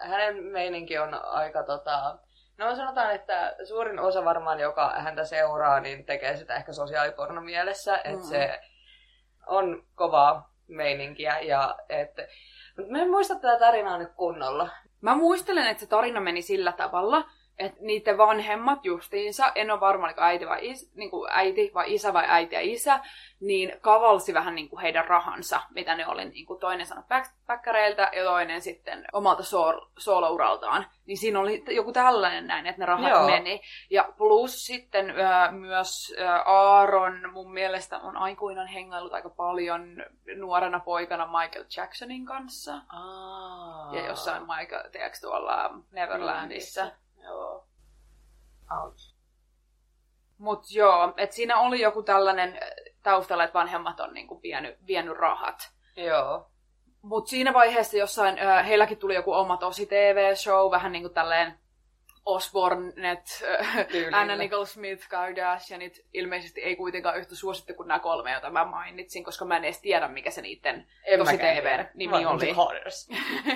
Hänen 0.00 0.44
meininki 0.44 0.98
on 0.98 1.14
aika 1.24 1.62
tota... 1.62 2.18
No 2.58 2.76
sanotaan, 2.76 3.14
että 3.14 3.56
suurin 3.64 3.98
osa 3.98 4.24
varmaan, 4.24 4.60
joka 4.60 4.90
häntä 4.96 5.24
seuraa, 5.24 5.80
niin 5.80 6.04
tekee 6.04 6.36
sitä 6.36 6.54
ehkä 6.54 6.72
sosiaaliporno 6.72 7.40
mielessä, 7.40 7.96
että 7.96 8.10
Mm. 8.10 8.22
se 8.22 8.60
on 9.46 9.86
kovaa 9.94 10.50
meininkiä 10.68 11.40
ja 11.40 11.76
että... 11.88 12.26
Mutta 12.76 12.92
mä 12.92 12.98
en 12.98 13.10
muista 13.10 13.34
tätä 13.34 13.58
tarinaa 13.58 13.98
nyt 13.98 14.12
kunnolla. 14.16 14.68
Mä 15.00 15.14
muistelen, 15.14 15.66
että 15.66 15.80
se 15.80 15.86
tarina 15.86 16.20
meni 16.20 16.42
sillä 16.42 16.72
tavalla, 16.72 17.24
että 17.58 17.78
niiden 17.80 18.18
vanhemmat 18.18 18.84
justiinsa, 18.84 19.52
en 19.54 19.70
ole 19.70 19.80
varma, 19.80 20.06
oliko 20.06 20.20
äiti 20.20 20.46
vai, 20.46 20.58
is, 20.70 20.92
niin 20.94 21.10
kuin 21.10 21.30
äiti 21.32 21.70
vai 21.74 21.94
isä 21.94 22.12
vai 22.12 22.24
äiti 22.28 22.54
ja 22.54 22.60
isä, 22.60 23.00
niin 23.40 23.72
kavalsi 23.80 24.34
vähän 24.34 24.54
niin 24.54 24.68
kuin 24.68 24.80
heidän 24.82 25.04
rahansa, 25.04 25.60
mitä 25.70 25.94
ne 25.94 26.06
oli 26.06 26.24
niin 26.24 26.46
kuin 26.46 26.60
toinen 26.60 26.86
sanoi 26.86 27.04
päkkäreiltä 27.46 28.10
ja 28.16 28.24
toinen 28.24 28.60
sitten 28.60 29.04
omalta 29.12 29.42
sool- 29.42 29.86
soolouraltaan. 29.98 30.86
Niin 31.06 31.18
siinä 31.18 31.40
oli 31.40 31.64
joku 31.68 31.92
tällainen 31.92 32.46
näin, 32.46 32.66
että 32.66 32.82
ne 32.82 32.86
rahat 32.86 33.10
Joo. 33.10 33.26
meni. 33.26 33.60
Ja 33.90 34.08
plus 34.16 34.66
sitten 34.66 35.10
ö, 35.10 35.50
myös 35.50 36.14
ö, 36.18 36.28
Aaron 36.44 37.32
mun 37.32 37.52
mielestä 37.52 37.98
on 37.98 38.16
aikuinen 38.16 38.66
hengaillut 38.66 39.14
aika 39.14 39.30
paljon 39.30 40.04
nuorena 40.36 40.80
poikana 40.80 41.26
Michael 41.26 41.64
Jacksonin 41.76 42.26
kanssa. 42.26 42.72
Aa. 42.88 43.94
Ja 43.94 44.06
jossain 44.06 44.42
Michael, 44.42 44.88
tiedätkö 44.92 45.18
tuolla 45.20 45.70
Neverlandissa. 45.92 46.90
Joo. 47.26 47.66
Ouch. 48.82 49.16
Mut 50.38 50.64
joo, 50.70 51.14
et 51.16 51.32
siinä 51.32 51.58
oli 51.58 51.80
joku 51.80 52.02
tällainen 52.02 52.48
äh, 52.48 52.58
taustalla, 53.02 53.44
että 53.44 53.58
vanhemmat 53.58 54.00
on 54.00 54.14
niinku 54.14 54.42
vienyt, 54.42 54.86
vienyt 54.86 55.16
rahat. 55.16 55.72
Joo. 55.96 56.50
Mut 57.02 57.26
siinä 57.26 57.52
vaiheessa 57.52 57.96
jossain, 57.96 58.38
äh, 58.38 58.66
heilläkin 58.66 58.98
tuli 58.98 59.14
joku 59.14 59.32
oma 59.32 59.56
tosi 59.56 59.86
TV-show, 59.86 60.70
vähän 60.70 60.92
niinku 60.92 61.08
tälleen 61.08 61.58
Osbornet. 62.26 63.44
Anna 64.12 64.36
Nicole 64.36 64.66
Smith, 64.66 65.08
Kardashianit, 65.08 66.06
ilmeisesti 66.12 66.60
ei 66.62 66.76
kuitenkaan 66.76 67.18
yhtä 67.18 67.36
suosittu 67.36 67.74
kuin 67.74 67.88
nämä 67.88 67.98
kolme, 67.98 68.32
joita 68.32 68.50
mä 68.50 68.64
mainitsin, 68.64 69.24
koska 69.24 69.44
mä 69.44 69.56
en 69.56 69.64
edes 69.64 69.80
tiedä, 69.80 70.08
mikä 70.08 70.30
se 70.30 70.42
niiden 70.42 70.86
En 71.04 71.18
tosi 71.18 71.32
mäkään 71.32 71.56
TV 71.56 71.62
tiedä. 71.62 71.90
nimi 71.94 72.10
Mä 72.10 72.28
oon 72.28 72.36
oli. 72.36 72.54
Carters. 72.54 73.08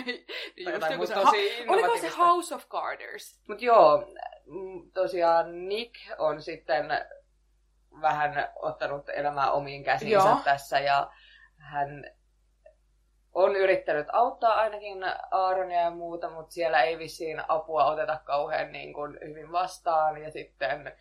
Just 0.56 0.90
joku 0.90 1.06
se, 1.06 1.14
tosi 1.14 1.64
ha- 1.66 1.72
oliko 1.72 1.96
se. 1.96 2.08
House 2.08 2.54
of 2.54 2.68
Carters? 2.68 3.40
Mut 3.48 3.62
joo, 3.62 3.98
mm, 4.46 4.90
tosiaan 4.94 5.68
Nick 5.68 5.94
on 6.18 6.42
sitten 6.42 6.86
vähän 8.00 8.48
ottanut 8.56 9.08
elämää 9.08 9.50
omiin 9.50 9.84
käsiinsä 9.84 10.28
Joo. 10.28 10.40
tässä 10.44 10.80
ja 10.80 11.10
hän 11.58 12.04
on 13.34 13.56
yrittänyt 13.56 14.06
auttaa 14.12 14.54
ainakin 14.54 14.98
Aaronia 15.30 15.80
ja 15.80 15.90
muuta, 15.90 16.30
mutta 16.30 16.52
siellä 16.52 16.82
ei 16.82 16.98
vissiin 16.98 17.42
apua 17.48 17.84
oteta 17.84 18.20
kauhean 18.24 18.72
niin 18.72 18.92
kuin 18.92 19.18
hyvin 19.24 19.52
vastaan 19.52 20.22
ja 20.22 20.30
sitten 20.30 20.92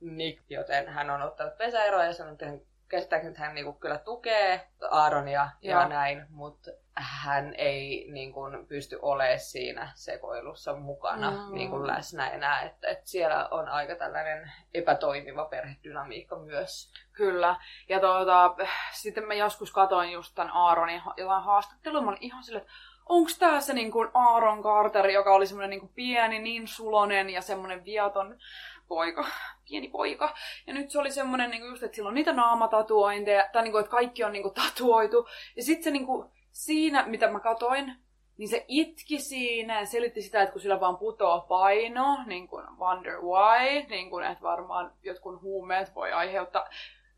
Nick, 0.00 0.42
joten 0.50 0.88
hän 0.88 1.10
on 1.10 1.22
ottanut 1.22 1.58
pesäeroa 1.58 2.04
ja 2.04 2.12
sanonut, 2.12 2.42
että 2.42 2.46
hän 2.46 2.60
käsittääkseni 2.88 3.36
hän 3.36 3.54
niinku 3.54 3.72
kyllä 3.72 3.98
tukee 3.98 4.68
Aaronia 4.90 5.48
ja 5.62 5.80
Joo. 5.80 5.88
näin, 5.88 6.26
mutta 6.30 6.70
hän 7.00 7.54
ei 7.58 8.06
niinku 8.12 8.40
pysty 8.68 8.98
olemaan 9.02 9.40
siinä 9.40 9.92
sekoilussa 9.94 10.76
mukana 10.76 11.30
Mm. 11.30 11.54
niinku 11.54 11.86
läsnä 11.86 12.28
enää. 12.30 12.62
Että, 12.62 12.88
että 12.88 13.08
siellä 13.08 13.48
on 13.50 13.68
aika 13.68 13.94
tällainen 13.94 14.52
epätoimiva 14.74 15.44
perhedynamiikka 15.44 16.36
myös. 16.36 16.92
Kyllä. 17.12 17.56
Ja 17.88 18.00
tuota, 18.00 18.54
sitten 18.92 19.24
mä 19.24 19.34
joskus 19.34 19.72
katoin 19.72 20.12
just 20.12 20.34
tämän 20.34 20.52
Aaronin 20.54 21.02
jotain 21.16 21.42
haastattelua. 21.42 22.00
Mä 22.02 22.10
olin 22.10 22.22
ihan 22.22 22.44
silleen, 22.44 22.62
että 22.62 22.72
onko 23.06 23.30
tää 23.38 23.60
se 23.60 23.72
niin 23.74 23.90
kuin 23.90 24.08
Aaron 24.14 24.62
Carter, 24.62 25.06
joka 25.10 25.34
oli 25.34 25.46
semmoinen 25.46 25.70
niin 25.70 25.80
kuin 25.80 25.92
pieni, 25.94 26.38
niin 26.38 26.68
sulonen 26.68 27.30
ja 27.30 27.42
semmoinen 27.42 27.84
viaton 27.84 28.38
poika, 28.88 29.26
pieni 29.68 29.88
poika. 29.88 30.34
Ja 30.66 30.74
nyt 30.74 30.90
se 30.90 30.98
oli 30.98 31.10
semmoinen 31.12 31.50
niin 31.50 31.60
kuin 31.60 31.70
just, 31.70 31.82
että 31.82 31.96
sillä 31.96 32.08
on 32.08 32.14
niitä 32.14 32.32
naamatatuointeja, 32.32 33.48
tai 33.52 33.62
niin 33.62 33.72
kuin, 33.72 33.80
että 33.80 33.90
kaikki 33.90 34.24
on 34.24 34.32
niin 34.32 34.42
kuin 34.42 34.54
tatuoitu. 34.54 35.28
Ja 35.56 35.62
sitten 35.62 35.84
se 35.84 35.90
niin 35.90 36.06
kuin, 36.06 36.30
siinä, 36.58 37.06
mitä 37.06 37.28
mä 37.28 37.40
katoin, 37.40 37.94
niin 38.36 38.48
se 38.48 38.64
itki 38.68 39.18
siinä 39.18 39.80
ja 39.80 39.86
selitti 39.86 40.22
sitä, 40.22 40.42
että 40.42 40.52
kun 40.52 40.60
sillä 40.60 40.80
vaan 40.80 40.98
putoaa 40.98 41.40
paino, 41.40 42.24
niin 42.26 42.48
kuin 42.48 42.64
wonder 42.78 43.20
why, 43.20 43.86
niin 43.88 44.10
kuin, 44.10 44.24
että 44.24 44.42
varmaan 44.42 44.92
jotkut 45.02 45.42
huumeet 45.42 45.94
voi 45.94 46.12
aiheuttaa. 46.12 46.68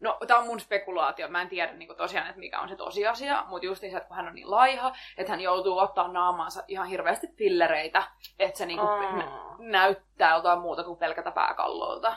No, 0.01 0.19
tämä 0.27 0.41
on 0.41 0.47
mun 0.47 0.61
spekulaatio. 0.61 1.29
Mä 1.29 1.43
en 1.43 1.49
tiedä 1.49 1.73
niin 1.73 1.87
kuin 1.87 1.97
tosiaan, 1.97 2.27
että 2.27 2.41
mikä 2.41 2.61
on 2.61 2.69
se 2.69 2.77
tosiasia, 2.77 3.45
mutta 3.49 3.67
just 3.67 3.83
niin 3.83 3.91
se, 3.91 3.97
että 3.97 4.09
kun 4.09 4.17
hän 4.17 4.29
on 4.29 4.35
niin 4.35 4.51
laiha, 4.51 4.93
että 5.17 5.33
hän 5.33 5.41
joutuu 5.41 5.79
ottaa 5.79 6.09
naamaansa 6.09 6.63
ihan 6.69 6.87
hirveästi 6.87 7.27
pillereitä, 7.27 8.03
että 8.39 8.59
se 8.59 8.67
niin 8.67 8.79
kuin, 8.79 8.91
Aa. 8.91 9.57
näyttää 9.59 10.35
jotain 10.35 10.61
muuta 10.61 10.85
kuin 10.85 10.99
pelkätä 10.99 11.31
pääkallolta. 11.31 12.17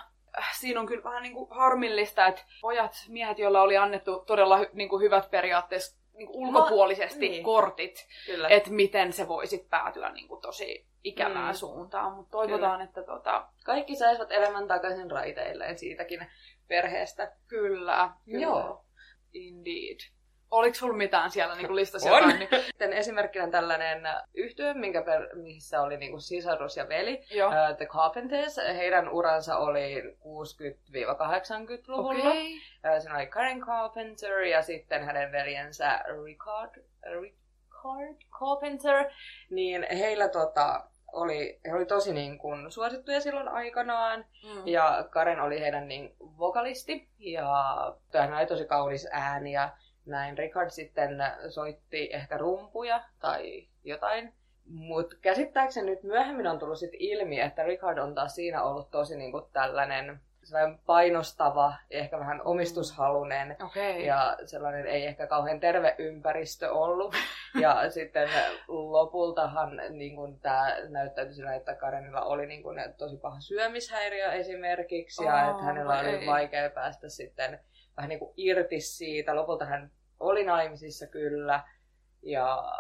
Siinä 0.60 0.80
on 0.80 0.86
kyllä 0.86 1.04
vähän 1.04 1.24
niin 1.24 1.34
kuin 1.34 1.50
harmillista, 1.52 2.28
että 2.28 2.42
pojat, 2.62 3.06
miehet, 3.10 3.40
joilla 3.40 3.62
oli 3.62 3.78
annettu 3.78 4.24
todella 4.28 4.58
hy, 4.58 4.70
niin 4.74 4.90
kuin 4.90 5.02
hyvät 5.02 5.32
periaatteessa 5.32 6.03
niin 6.14 6.28
kuin 6.28 6.48
ulkopuolisesti 6.48 7.30
niin. 7.30 7.44
kortit, 7.44 8.08
Kyllä. 8.26 8.48
että 8.48 8.70
miten 8.72 9.14
se 9.14 9.28
voisi 9.28 9.68
päätyä 9.70 10.10
niin 10.12 10.28
kuin 10.28 10.42
tosi 10.42 10.86
ikävään 11.04 11.54
Mm. 11.56 11.58
suuntaan. 11.58 12.14
Mutta 12.14 12.32
toivotaan, 12.32 12.82
että 12.82 13.04
tota, 13.04 13.48
Kaikki 13.66 13.96
saisivat 13.96 14.32
elämän 14.32 14.68
takaisin 14.68 15.12
raiteilleen 15.12 15.78
siitäkin 15.78 16.28
perheestä. 16.68 17.36
kyllä, 17.48 18.12
kyllä. 18.26 18.40
Joo. 18.42 18.86
Indeed. 19.34 20.00
Oliko 20.54 20.76
sulla 20.76 20.94
mitään 20.94 21.32
siellä 21.32 21.56
niin 21.56 21.68
kuin 21.68 21.76
listassa 21.76 22.12
On. 22.12 22.16
jotain? 22.16 22.40
Niin, 22.80 22.94
esimerkkinä 22.94 23.48
tällainen 23.48 24.02
yhtyö, 24.34 24.74
minkä 24.74 25.02
per, 25.02 25.36
missä 25.36 25.82
oli 25.82 25.98
niinku 25.98 26.20
sisarus 26.20 26.78
ja 26.78 26.90
veli. 26.90 27.24
joo. 27.32 27.50
Uh, 27.50 27.78
The 27.78 27.86
Carpenters, 27.86 28.58
heidän 28.58 29.10
uransa 29.10 29.58
oli 29.58 30.02
60-80-luvulla. 30.02 32.30
Okei. 32.30 32.58
Okay. 32.80 33.02
Siinä 33.02 33.18
oli 33.18 33.28
Karen 33.28 33.62
Carpenter 33.62 34.40
ja 34.40 34.62
sitten 34.62 35.04
hänen 35.04 35.32
veljensä 35.32 36.04
Richard, 36.24 36.84
Richard 37.22 38.16
Carpenter. 38.40 39.06
Niin 39.50 39.88
heillä 39.92 40.28
tota, 40.28 40.84
oli, 41.14 41.60
he 41.66 41.74
oli 41.74 41.86
tosi 41.86 42.14
niin 42.14 42.38
kuin 42.38 42.72
suosittuja 42.72 43.22
silloin 43.22 43.48
aikanaan. 43.48 44.26
Mm. 44.44 44.68
Ja 44.68 45.06
Karen 45.10 45.40
oli 45.40 45.60
heidän 45.60 45.88
niin 45.88 46.16
vokalisti. 46.20 47.10
Ja 47.18 47.48
hän 48.14 48.34
oli 48.34 48.46
tosi 48.46 48.66
kaunis 48.66 49.08
ääni 49.12 49.52
ja 49.52 49.70
näin. 50.06 50.38
Richard 50.38 50.70
sitten 50.70 51.10
soitti 51.50 52.10
ehkä 52.14 52.38
rumpuja 52.38 53.04
tai 53.20 53.68
jotain. 53.84 54.34
Mutta 54.66 55.16
käsittääkseni 55.22 55.90
nyt 55.90 56.04
myöhemmin 56.04 56.48
on 56.48 56.60
tullut 56.60 56.80
sit 56.80 56.94
ilmi, 56.94 57.40
että 57.40 57.64
Richard 57.64 57.98
on 57.98 58.16
taas 58.16 58.36
siinä 58.36 58.64
ollut 58.64 58.92
tosi 58.92 59.18
niinku 59.18 59.50
tällainen 59.54 60.20
sellainen 60.44 60.80
painostava, 60.86 61.74
ehkä 61.90 62.20
vähän 62.20 62.42
omistushalunen 62.46 63.56
Okei. 63.64 64.06
ja 64.06 64.38
sellainen 64.46 64.88
ei 64.88 65.06
ehkä 65.06 65.28
kauhean 65.28 65.60
terve 65.60 65.96
ympäristö 65.98 66.72
ollut. 66.72 67.16
Ja 67.62 67.92
sitten 67.92 68.30
lopultahan 68.68 69.82
niin 69.90 70.40
tämä 70.42 70.76
näyttäytyi 70.90 71.34
sillä, 71.34 71.56
että 71.56 71.76
Karenilla 71.76 72.22
oli 72.22 72.46
niin 72.46 72.64
kuin, 72.64 72.80
tosi 72.98 73.18
paha 73.18 73.40
syömishäiriö 73.40 74.32
esimerkiksi 74.32 75.24
ja 75.24 75.34
Oh, 75.34 75.52
että 75.52 75.64
hänellä 75.64 76.00
oli 76.00 76.10
ei. 76.10 76.28
vaikea 76.28 76.70
päästä 76.70 77.10
sitten 77.10 77.60
vähän 77.98 78.10
niin 78.10 78.20
kuin 78.20 78.34
irti 78.38 78.82
siitä. 78.82 79.36
Lopulta 79.36 79.66
hän 79.66 79.92
oli 80.20 80.46
naimisissa 80.46 81.08
kyllä 81.08 81.64
ja 82.22 82.74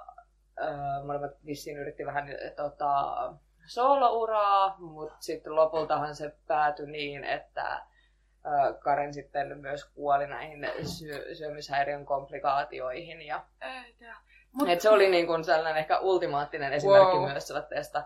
äh, 0.62 1.06
molemmat 1.06 1.32
vissiin 1.46 1.78
yritti 1.78 2.06
vähän 2.06 2.28
tota, 2.56 3.34
soolouraa, 3.66 4.76
mutta 4.80 5.18
sitten 5.20 5.56
lopultahan 5.56 6.16
se 6.16 6.36
päätyi 6.48 6.88
niin, 6.88 7.24
että 7.24 7.82
Karen 8.80 9.14
sitten 9.14 9.58
myös 9.58 9.86
kuoli 9.86 10.28
näihin 10.28 10.70
syö- 10.84 11.36
syömishäiriön 11.36 12.06
komplikaatioihin. 12.06 13.22
Ja, 13.22 13.46
Eikä. 13.62 14.16
Mut, 14.54 14.70
et 14.70 14.82
se 14.82 14.90
oli 14.90 15.10
niin 15.10 15.28
kuin 15.28 15.44
sellainen 15.44 15.80
ehkä 15.80 16.00
ultimaattinen 16.00 16.74
esimerkki 16.74 17.18
Wow. 17.18 17.32
myös 17.32 17.48
sellaisesta. 17.48 18.04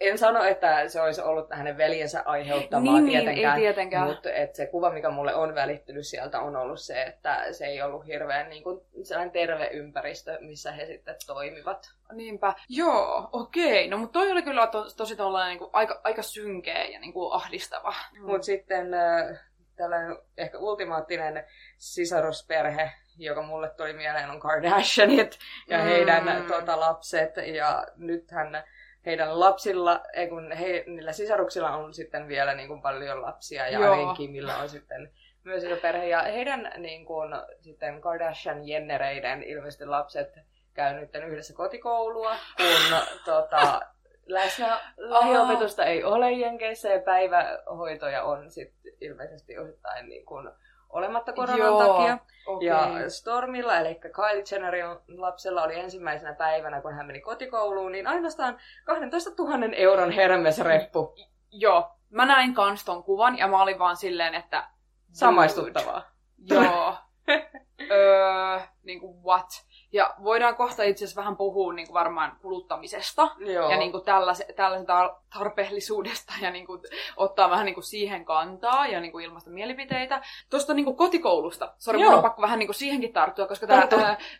En 0.00 0.18
sano, 0.18 0.44
että 0.44 0.88
se 0.88 1.00
olisi 1.00 1.20
ollut 1.20 1.46
hänen 1.50 1.76
veljensä 1.78 2.22
aiheuttamaa 2.24 2.94
niin, 2.94 3.04
niin, 3.04 3.18
tietenkään, 3.18 3.56
ei 3.56 3.62
tietenkään. 3.62 4.08
mutta 4.08 4.32
et 4.32 4.54
se 4.54 4.66
kuva, 4.66 4.90
mikä 4.90 5.10
mulle 5.10 5.34
on 5.34 5.54
välittynyt 5.54 6.06
sieltä, 6.06 6.40
on 6.40 6.56
ollut 6.56 6.80
se, 6.80 7.02
että 7.02 7.52
se 7.52 7.66
ei 7.66 7.82
ollut 7.82 8.06
hirveän 8.06 8.48
niin 8.50 8.62
kuin, 8.62 8.80
sellainen 9.02 9.32
terve 9.32 9.66
ympäristö, 9.66 10.38
missä 10.40 10.72
he 10.72 10.86
sitten 10.86 11.14
toimivat. 11.26 11.90
Niinpä. 12.12 12.54
Joo, 12.68 13.28
okei. 13.32 13.88
No 13.88 13.98
mutta 13.98 14.12
toi 14.18 14.32
oli 14.32 14.42
kyllä 14.42 14.66
to, 14.66 14.84
tosi 14.96 15.16
tollainen 15.16 15.50
niinku 15.50 15.70
aika, 15.72 16.00
aika 16.04 16.22
synkeä 16.22 16.84
ja 16.84 17.00
niinku 17.00 17.30
ahdistava. 17.32 17.94
Mm. 18.12 18.26
Mutta 18.26 18.44
sitten 18.44 18.94
äh, 18.94 19.38
tällainen 19.76 20.16
ehkä 20.38 20.58
ultimaattinen 20.58 21.44
sisarusperhe, 21.78 22.92
joka 23.24 23.42
mulle 23.42 23.70
tuli 23.70 23.92
mieleen, 23.92 24.30
on 24.30 24.40
Kardashianit 24.40 25.38
ja 25.68 25.78
Mm. 25.78 25.84
heidän 25.84 26.44
tota, 26.48 26.80
lapset. 26.80 27.34
Ja 27.54 27.86
nythän 27.96 28.64
heidän 29.06 29.40
lapsilla, 29.40 30.00
ei 30.12 30.28
kun 30.28 30.52
he, 30.52 30.84
niillä 30.86 31.12
sisaruksilla 31.12 31.70
on 31.76 31.94
sitten 31.94 32.28
vielä 32.28 32.54
niin 32.54 32.68
kuin 32.68 32.82
paljon 32.82 33.22
lapsia 33.22 33.68
ja 33.68 33.78
Joo. 33.78 34.14
on 34.58 34.68
sitten 34.68 35.10
myös 35.44 35.64
iso 35.64 35.76
perhe. 35.76 36.08
Ja 36.08 36.22
heidän 36.22 36.72
niin 36.76 37.06
kuin, 37.06 37.30
sitten 37.60 38.00
Kardashian-jennereiden 38.00 39.42
ilmeisesti 39.42 39.86
lapset 39.86 40.38
käy 40.74 40.94
nyt 40.94 41.10
yhdessä 41.26 41.54
kotikoulua, 41.54 42.36
kun 42.56 42.98
tota, 43.24 43.80
läsnä 44.26 44.80
lähiopetusta 44.96 45.84
ei 45.84 46.04
ole 46.04 46.32
Jenkeissä 46.32 46.88
ja 46.88 47.00
päivähoitoja 47.00 48.22
on 48.24 48.50
sitten 48.50 48.92
ilmeisesti 49.00 49.58
osittain 49.58 50.08
niin 50.08 50.26
kuin 50.26 50.50
olematta 50.92 51.32
koronan 51.32 51.58
Joo, 51.58 51.86
takia. 51.86 52.18
Okei. 52.46 52.68
Ja 52.68 53.10
Stormilla, 53.10 53.78
eli 53.78 53.94
Kylie 53.94 54.44
Jennerin 54.50 54.84
lapsella 55.08 55.62
oli 55.62 55.80
ensimmäisenä 55.80 56.34
päivänä, 56.34 56.80
kun 56.80 56.94
hän 56.94 57.06
meni 57.06 57.20
kotikouluun, 57.20 57.92
niin 57.92 58.06
ainoastaan 58.06 58.58
12 58.84 59.30
000 59.38 59.66
euron 59.76 60.10
hermesreppu. 60.10 61.14
Joo. 61.50 61.96
Mä 62.10 62.26
näin 62.26 62.54
kans 62.54 62.84
ton 62.84 63.04
kuvan 63.04 63.38
ja 63.38 63.48
mä 63.48 63.62
olin 63.62 63.78
vaan 63.78 63.96
silleen, 63.96 64.34
että... 64.34 64.68
Samaistuttavaa. 65.12 66.02
Joo. 66.38 66.94
öö, 67.90 68.60
niinku 68.82 69.22
what? 69.24 69.66
Ja 69.92 70.14
voidaan 70.24 70.56
kohta 70.56 70.82
itse 70.82 71.04
asiassa 71.04 71.20
vähän 71.20 71.36
puhua 71.36 71.72
niinku 71.72 71.94
varmaan 71.94 72.36
kuluttamisesta. 72.42 73.28
Joo. 73.38 73.70
ja 73.70 73.76
niin 73.76 73.92
kuin 73.92 74.04
tällaisen, 74.04 74.46
tällaisen 74.56 74.86
tar- 74.88 75.14
tarpeellisuudesta 75.38 76.32
ja 76.40 76.50
niin 76.50 76.66
kuin 76.66 76.80
ottaa 77.16 77.50
vähän 77.50 77.66
niin 77.66 77.74
kuin 77.74 77.84
siihen 77.84 78.24
kantaa 78.24 78.86
ja 78.86 79.00
niin 79.00 79.12
kuin 79.12 79.24
ilmaista 79.24 79.50
mielipiteitä. 79.50 80.22
Tuosta 80.50 80.74
niin 80.74 80.84
kuin 80.84 80.96
kotikoulusta, 80.96 81.72
sori, 81.78 81.98
mun 81.98 82.14
on 82.14 82.22
pakko 82.22 82.42
vähän 82.42 82.58
niin 82.58 82.66
kuin 82.66 82.74
siihenkin 82.74 83.12
tarttua, 83.12 83.46
koska 83.46 83.66
tämä 83.66 83.88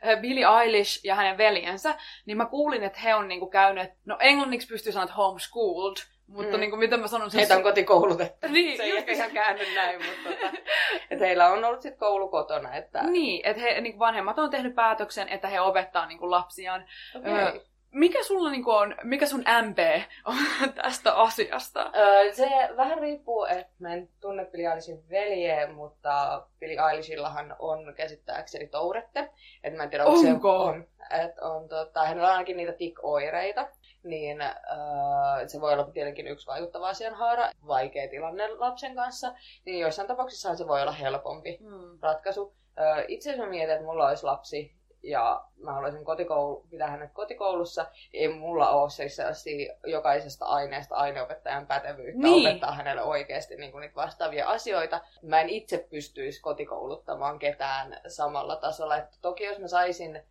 ää, 0.02 0.16
Billie 0.16 0.46
Eilish 0.62 1.00
ja 1.04 1.14
hänen 1.14 1.38
veljensä, 1.38 1.94
niin 2.26 2.36
mä 2.36 2.46
kuulin, 2.46 2.82
että 2.84 3.00
he 3.00 3.14
on 3.14 3.28
niin 3.28 3.40
kuin 3.40 3.50
käyneet, 3.50 3.92
no 4.04 4.16
englanniksi 4.20 4.68
pystyy 4.68 4.92
sanoa, 4.92 5.04
että 5.04 5.14
homeschooled, 5.16 5.96
mutta 6.26 6.56
Mm. 6.56 6.60
niin 6.60 6.70
kuin, 6.70 6.80
miten 6.80 7.00
mä 7.00 7.06
sanon 7.06 7.30
sen? 7.30 7.38
Heitä 7.38 7.56
on 7.56 7.62
kotikoulutettu. 7.62 8.46
Niin, 8.48 8.76
Se 8.76 8.82
ei 8.82 8.90
just- 8.90 8.98
ehkä 8.98 9.12
ihan 9.12 9.30
käänny 9.30 9.74
näin, 9.74 10.00
mutta 10.06 10.28
tota, 10.30 10.56
että 11.12 11.24
heillä 11.24 11.48
on 11.48 11.64
ollut 11.64 11.82
sitten 11.82 11.98
koulu 11.98 12.28
kotona. 12.28 12.74
Että... 12.74 13.02
Niin, 13.02 13.46
että 13.46 13.62
he, 13.62 13.80
niin 13.80 13.98
vanhemmat 13.98 14.38
on 14.38 14.50
tehnyt 14.50 14.74
päätöksen, 14.74 15.28
että 15.28 15.48
he 15.48 15.60
opettaa 15.60 16.06
niin 16.06 16.30
lapsiaan. 16.30 16.84
Okay. 17.16 17.32
Öö, 17.32 17.60
mikä 17.90 18.22
sulla 18.22 18.50
niin 18.50 18.64
on, 18.66 18.94
mikä 19.02 19.26
sun 19.26 19.44
MP 19.62 19.78
on 20.24 20.36
tästä 20.82 21.14
asiasta? 21.14 21.90
Öö, 21.96 22.32
se 22.32 22.48
vähän 22.76 22.98
riippuu, 22.98 23.44
että 23.44 23.72
mä 23.78 23.94
en 23.94 24.08
tunne 24.20 24.44
Billie 24.44 24.68
Eilishin 24.68 25.08
veljeä, 25.10 25.72
mutta 25.72 26.46
Billie 26.60 26.90
Eilishillahan 26.90 27.56
on 27.58 27.94
käsittääkseni 27.96 28.66
tourette. 28.66 29.30
Et 29.64 29.76
mä 29.76 29.82
en 29.82 29.90
tiedä, 29.90 30.04
onko 30.04 30.22
se 30.22 30.32
Onko? 30.32 30.64
on. 30.64 30.86
Et 31.24 31.38
on 31.38 31.68
tota, 31.68 32.04
hänellä 32.04 32.28
on 32.28 32.32
ainakin 32.32 32.56
niitä 32.56 32.72
tik-oireita. 32.72 33.68
Niin 34.02 34.40
öö, 34.42 35.48
se 35.48 35.60
voi 35.60 35.72
olla 35.72 35.84
tietenkin 35.84 36.26
yksi 36.26 36.46
vaikuttava 36.46 36.88
asianhaara, 36.88 37.50
vaikea 37.66 38.08
tilanne 38.08 38.48
lapsen 38.48 38.94
kanssa. 38.94 39.34
Niin 39.66 39.80
joissain 39.80 40.08
tapauksissa 40.08 40.56
se 40.56 40.68
voi 40.68 40.82
olla 40.82 40.92
helpompi 40.92 41.56
Hmm. 41.60 41.98
ratkaisu. 42.02 42.54
Öö, 42.80 43.04
itse 43.08 43.30
asiassa 43.30 43.50
mietin, 43.50 43.70
että 43.74 43.84
mulla 43.86 44.08
olisi 44.08 44.24
lapsi 44.24 44.74
ja 45.02 45.44
mä 45.56 45.72
haluaisin 45.72 46.04
kotikoulu, 46.04 46.66
pitää 46.70 46.90
hänet 46.90 47.12
kotikoulussa. 47.12 47.86
Ei 48.12 48.28
mulla 48.28 48.70
ole 48.70 48.90
siis 48.90 49.16
sellaisia 49.16 49.74
jokaisesta 49.86 50.46
aineesta 50.46 50.94
aineopettajan 50.94 51.66
pätevyyttä 51.66 52.22
Niin. 52.22 52.48
opettaa 52.48 52.72
hänelle 52.72 53.02
oikeasti 53.02 53.56
niin 53.56 53.72
kuin 53.72 53.80
niitä 53.80 53.94
vastaavia 53.96 54.48
asioita. 54.48 55.00
Mä 55.22 55.40
en 55.40 55.48
itse 55.48 55.86
pystyisi 55.90 56.40
kotikouluttamaan 56.40 57.38
ketään 57.38 58.00
samalla 58.08 58.56
tasolla. 58.56 58.96
Että 58.96 59.16
toki 59.22 59.44
jos 59.44 59.58
mä 59.58 59.68
saisin 59.68 60.22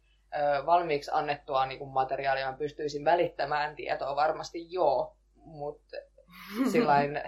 valmiiksi 0.66 1.12
annettua 1.14 1.66
niin 1.66 1.80
kuin 1.80 1.90
materiaalia, 1.90 2.52
mä 2.52 2.58
pystyisin 2.58 3.06
välittämään 3.06 3.76
tietoa 3.76 4.16
varmasti 4.16 4.74
joo, 4.74 5.16
mutta 5.36 5.98
sillain 6.72 7.22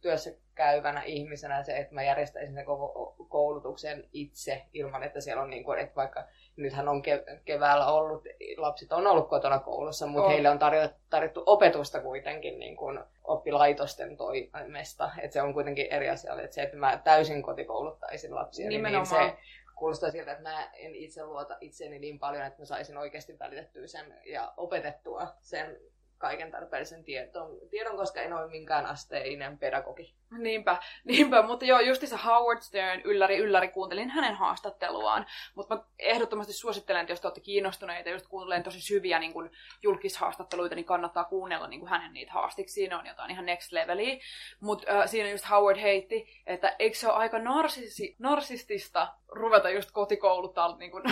työssä 0.00 0.30
käyvänä 0.54 1.02
ihmisenä 1.02 1.62
se, 1.62 1.76
että 1.76 1.94
mä 1.94 2.02
järjestäisin 2.02 2.54
sen 2.54 2.64
koko 2.64 3.14
koulutuksen 3.28 4.08
itse 4.12 4.62
ilman, 4.72 5.02
että 5.02 5.20
siellä 5.20 5.42
on 5.42 5.50
niin 5.50 5.64
kuin, 5.64 5.78
että 5.78 5.96
vaikka 5.96 6.24
nythän 6.56 6.88
on 6.88 7.02
ke- 7.02 7.40
keväällä 7.44 7.86
ollut, 7.86 8.24
lapset 8.56 8.92
on 8.92 9.06
ollut 9.06 9.28
kotona 9.28 9.58
koulussa, 9.58 10.06
mutta 10.06 10.24
On. 10.24 10.30
heille 10.30 10.50
on 10.50 10.58
tarjottu, 10.58 10.98
tarjottu 11.10 11.42
opetusta 11.46 12.00
kuitenkin 12.00 12.58
niin 12.58 12.76
kuin 12.76 12.98
oppilaitosten 13.24 14.16
toimesta. 14.16 15.10
Että 15.18 15.32
se 15.32 15.42
on 15.42 15.54
kuitenkin 15.54 15.86
eri 15.90 16.10
asia, 16.10 16.40
että 16.42 16.54
se, 16.54 16.62
että 16.62 16.76
mä 16.76 17.00
täysin 17.04 17.42
kotikouluttaisin 17.42 18.34
lapsia, 18.34 18.62
niin, 18.62 18.68
niin 18.68 18.92
Nimenomaan. 18.92 19.30
se 19.30 19.36
kuulostaa 19.76 20.10
siltä, 20.10 20.32
että 20.32 20.42
mä 20.42 20.70
en 20.72 20.94
itse 20.94 21.24
luota 21.24 21.56
itseeni 21.60 21.98
niin 21.98 22.18
paljon, 22.18 22.46
että 22.46 22.62
mä 22.62 22.66
saisin 22.66 22.96
oikeasti 22.96 23.38
välitettyä 23.38 23.86
sen 23.86 24.14
ja 24.26 24.54
opetettua 24.56 25.34
sen 25.40 25.80
kaiken 26.18 26.50
tarpeellisen 26.50 27.04
tiedon, 27.04 27.58
tiedon 27.70 27.96
koska 27.96 28.20
en 28.20 28.32
ole 28.32 28.50
minkään 28.50 28.86
asteinen 28.86 29.58
pedagogi. 29.58 30.14
Niinpä, 30.38 30.76
niinpä, 31.04 31.42
mutta 31.42 31.64
joo, 31.64 31.80
justiinsa 31.80 32.16
Howard 32.16 32.60
Stern, 32.60 33.00
ylläri, 33.04 33.36
ylläri, 33.36 33.68
kuuntelin 33.68 34.10
hänen 34.10 34.34
haastatteluaan, 34.34 35.26
mutta 35.54 35.76
mä 35.76 35.82
ehdottomasti 35.98 36.52
suosittelen, 36.52 37.00
että 37.00 37.12
jos 37.12 37.20
te 37.20 37.26
olette 37.26 37.40
kiinnostuneita 37.40 38.10
just 38.10 38.26
kuuntelemaan 38.26 38.64
tosi 38.64 38.80
syviä 38.80 39.18
niin 39.18 39.32
kuin, 39.32 39.50
julkishaastatteluita, 39.82 40.74
niin 40.74 40.84
kannattaa 40.84 41.24
kuunnella 41.24 41.66
niin 41.66 41.80
kuin 41.80 41.90
hänen 41.90 42.12
niitä 42.12 42.32
haastiksi, 42.32 42.74
siinä 42.74 42.98
on 42.98 43.06
jotain 43.06 43.30
ihan 43.30 43.46
next 43.46 43.72
leveliä, 43.72 44.18
mutta 44.60 44.92
äh, 44.92 45.08
siinä 45.08 45.30
just 45.30 45.50
Howard 45.50 45.78
heitti, 45.80 46.42
että 46.46 46.76
eikö 46.78 46.96
se 46.96 47.08
ole 47.08 47.16
aika 47.16 47.38
narsisi, 47.38 48.16
narsistista 48.18 49.14
ruveta 49.28 49.70
just 49.70 49.90
kotikouluttaa 49.90 50.76
niin 50.76 50.90
kuin, 50.90 51.04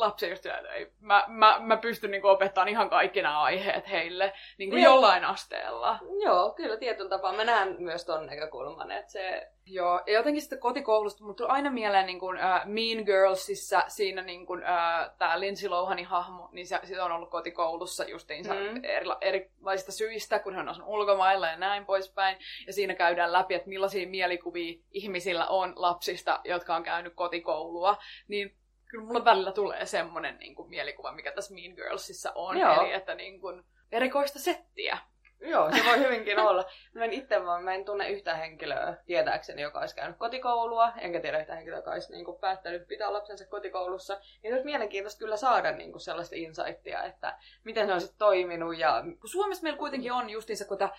lapsia 0.00 0.28
just 0.28 0.46
ei, 0.46 0.92
mä, 1.00 1.24
mä, 1.28 1.58
mä 1.60 1.76
pystyn 1.76 2.10
niin 2.10 2.26
opettamaan 2.26 2.68
ihan 2.68 2.90
kaikki 2.90 3.22
nämä 3.22 3.40
aiheet 3.40 3.90
heille 3.90 4.32
niin 4.58 4.70
kuin 4.70 4.82
jollain 4.82 5.24
asteella. 5.24 5.98
Joo, 6.24 6.50
kyllä 6.50 6.76
tietyllä 6.76 7.10
tapaa. 7.10 7.32
Mä 7.32 7.44
näen 7.44 7.76
myös 7.78 8.04
ton 8.04 8.26
näkökulman, 8.26 8.90
että 8.90 9.12
se... 9.12 9.48
Joo, 9.70 10.00
ja 10.06 10.12
jotenkin 10.12 10.42
sitten 10.42 10.58
kotikoulusta, 10.58 11.24
mutta 11.24 11.44
tuli 11.44 11.52
aina 11.52 11.70
mieleen 11.70 12.06
niin 12.06 12.20
kuin, 12.20 12.38
äh, 12.38 12.66
Mean 12.66 13.04
Girlsissa 13.04 13.84
siinä 13.88 14.22
niin 14.22 14.46
kuin, 14.46 14.62
äh, 14.62 15.10
tämä 15.18 15.40
Lindsay 15.40 15.68
Lohanin 15.68 16.06
hahmo, 16.06 16.48
niin 16.52 16.66
se, 16.66 16.80
se 16.84 17.02
on 17.02 17.12
ollut 17.12 17.30
kotikoulussa 17.30 18.04
justiinsa 18.04 18.54
Mm. 18.54 18.60
mm. 18.60 18.84
eri, 18.84 19.06
erilaisista 19.20 19.92
syistä, 19.92 20.38
kun 20.38 20.54
hän 20.54 20.68
on 20.68 20.82
ulkomailla 20.86 21.46
ja 21.48 21.56
näin 21.56 21.86
poispäin. 21.86 22.36
Ja 22.66 22.72
siinä 22.72 22.94
käydään 22.94 23.32
läpi, 23.32 23.54
että 23.54 23.68
millaisia 23.68 24.08
mielikuvia 24.08 24.78
ihmisillä 24.92 25.46
on 25.46 25.72
lapsista, 25.76 26.40
jotka 26.44 26.76
on 26.76 26.82
käynyt 26.82 27.14
kotikoulua. 27.14 27.96
Niin 28.28 28.57
kyllä 28.88 29.04
mulla 29.04 29.24
välillä 29.24 29.52
tulee 29.52 29.86
semmoinen 29.86 30.38
niin 30.38 30.54
kuin, 30.54 30.70
mielikuva, 30.70 31.12
mikä 31.12 31.32
tässä 31.32 31.54
Mean 31.54 31.74
Girlsissa 31.74 32.32
on. 32.34 32.58
Joo. 32.58 32.80
Eli 32.80 32.92
että 32.92 33.14
niin 33.14 33.40
kuin, 33.40 33.64
erikoista 33.92 34.38
settiä. 34.38 34.98
Joo, 35.40 35.70
se 35.70 35.84
voi 35.86 35.98
hyvinkin 35.98 36.38
olla. 36.38 36.64
Mä 36.94 37.04
en 37.04 37.12
itse 37.12 37.44
vaan, 37.44 37.64
mä 37.64 37.74
en 37.74 37.84
tunne 37.84 38.10
yhtään 38.10 38.38
henkilöä 38.38 38.96
tietääkseni, 39.06 39.62
joka 39.62 39.80
olisi 39.80 39.94
käynyt 39.94 40.18
kotikoulua, 40.18 40.92
enkä 40.98 41.20
tiedä 41.20 41.38
yhtään 41.38 41.56
henkilöä, 41.56 41.78
joka 41.78 41.90
olisi 41.90 42.12
niin 42.12 42.24
kuin, 42.24 42.40
päättänyt 42.40 42.88
pitää 42.88 43.12
lapsensa 43.12 43.46
kotikoulussa. 43.46 44.20
Niin 44.42 44.52
olisi 44.52 44.64
mielenkiintoista 44.64 45.18
kyllä 45.18 45.36
saada 45.36 45.72
niin 45.72 45.92
kuin, 45.92 46.00
sellaista 46.00 46.36
insightia, 46.36 47.04
että 47.04 47.38
miten 47.64 47.86
se 47.86 47.92
on 47.92 48.00
sitten 48.00 48.18
toiminut 48.18 48.78
ja 48.78 49.04
kun 49.20 49.28
Suomessa 49.30 49.62
meillä 49.62 49.78
kuitenkin 49.78 50.12
on 50.12 50.30
justiinsa, 50.30 50.64
kun 50.64 50.78
tämä 50.78 50.90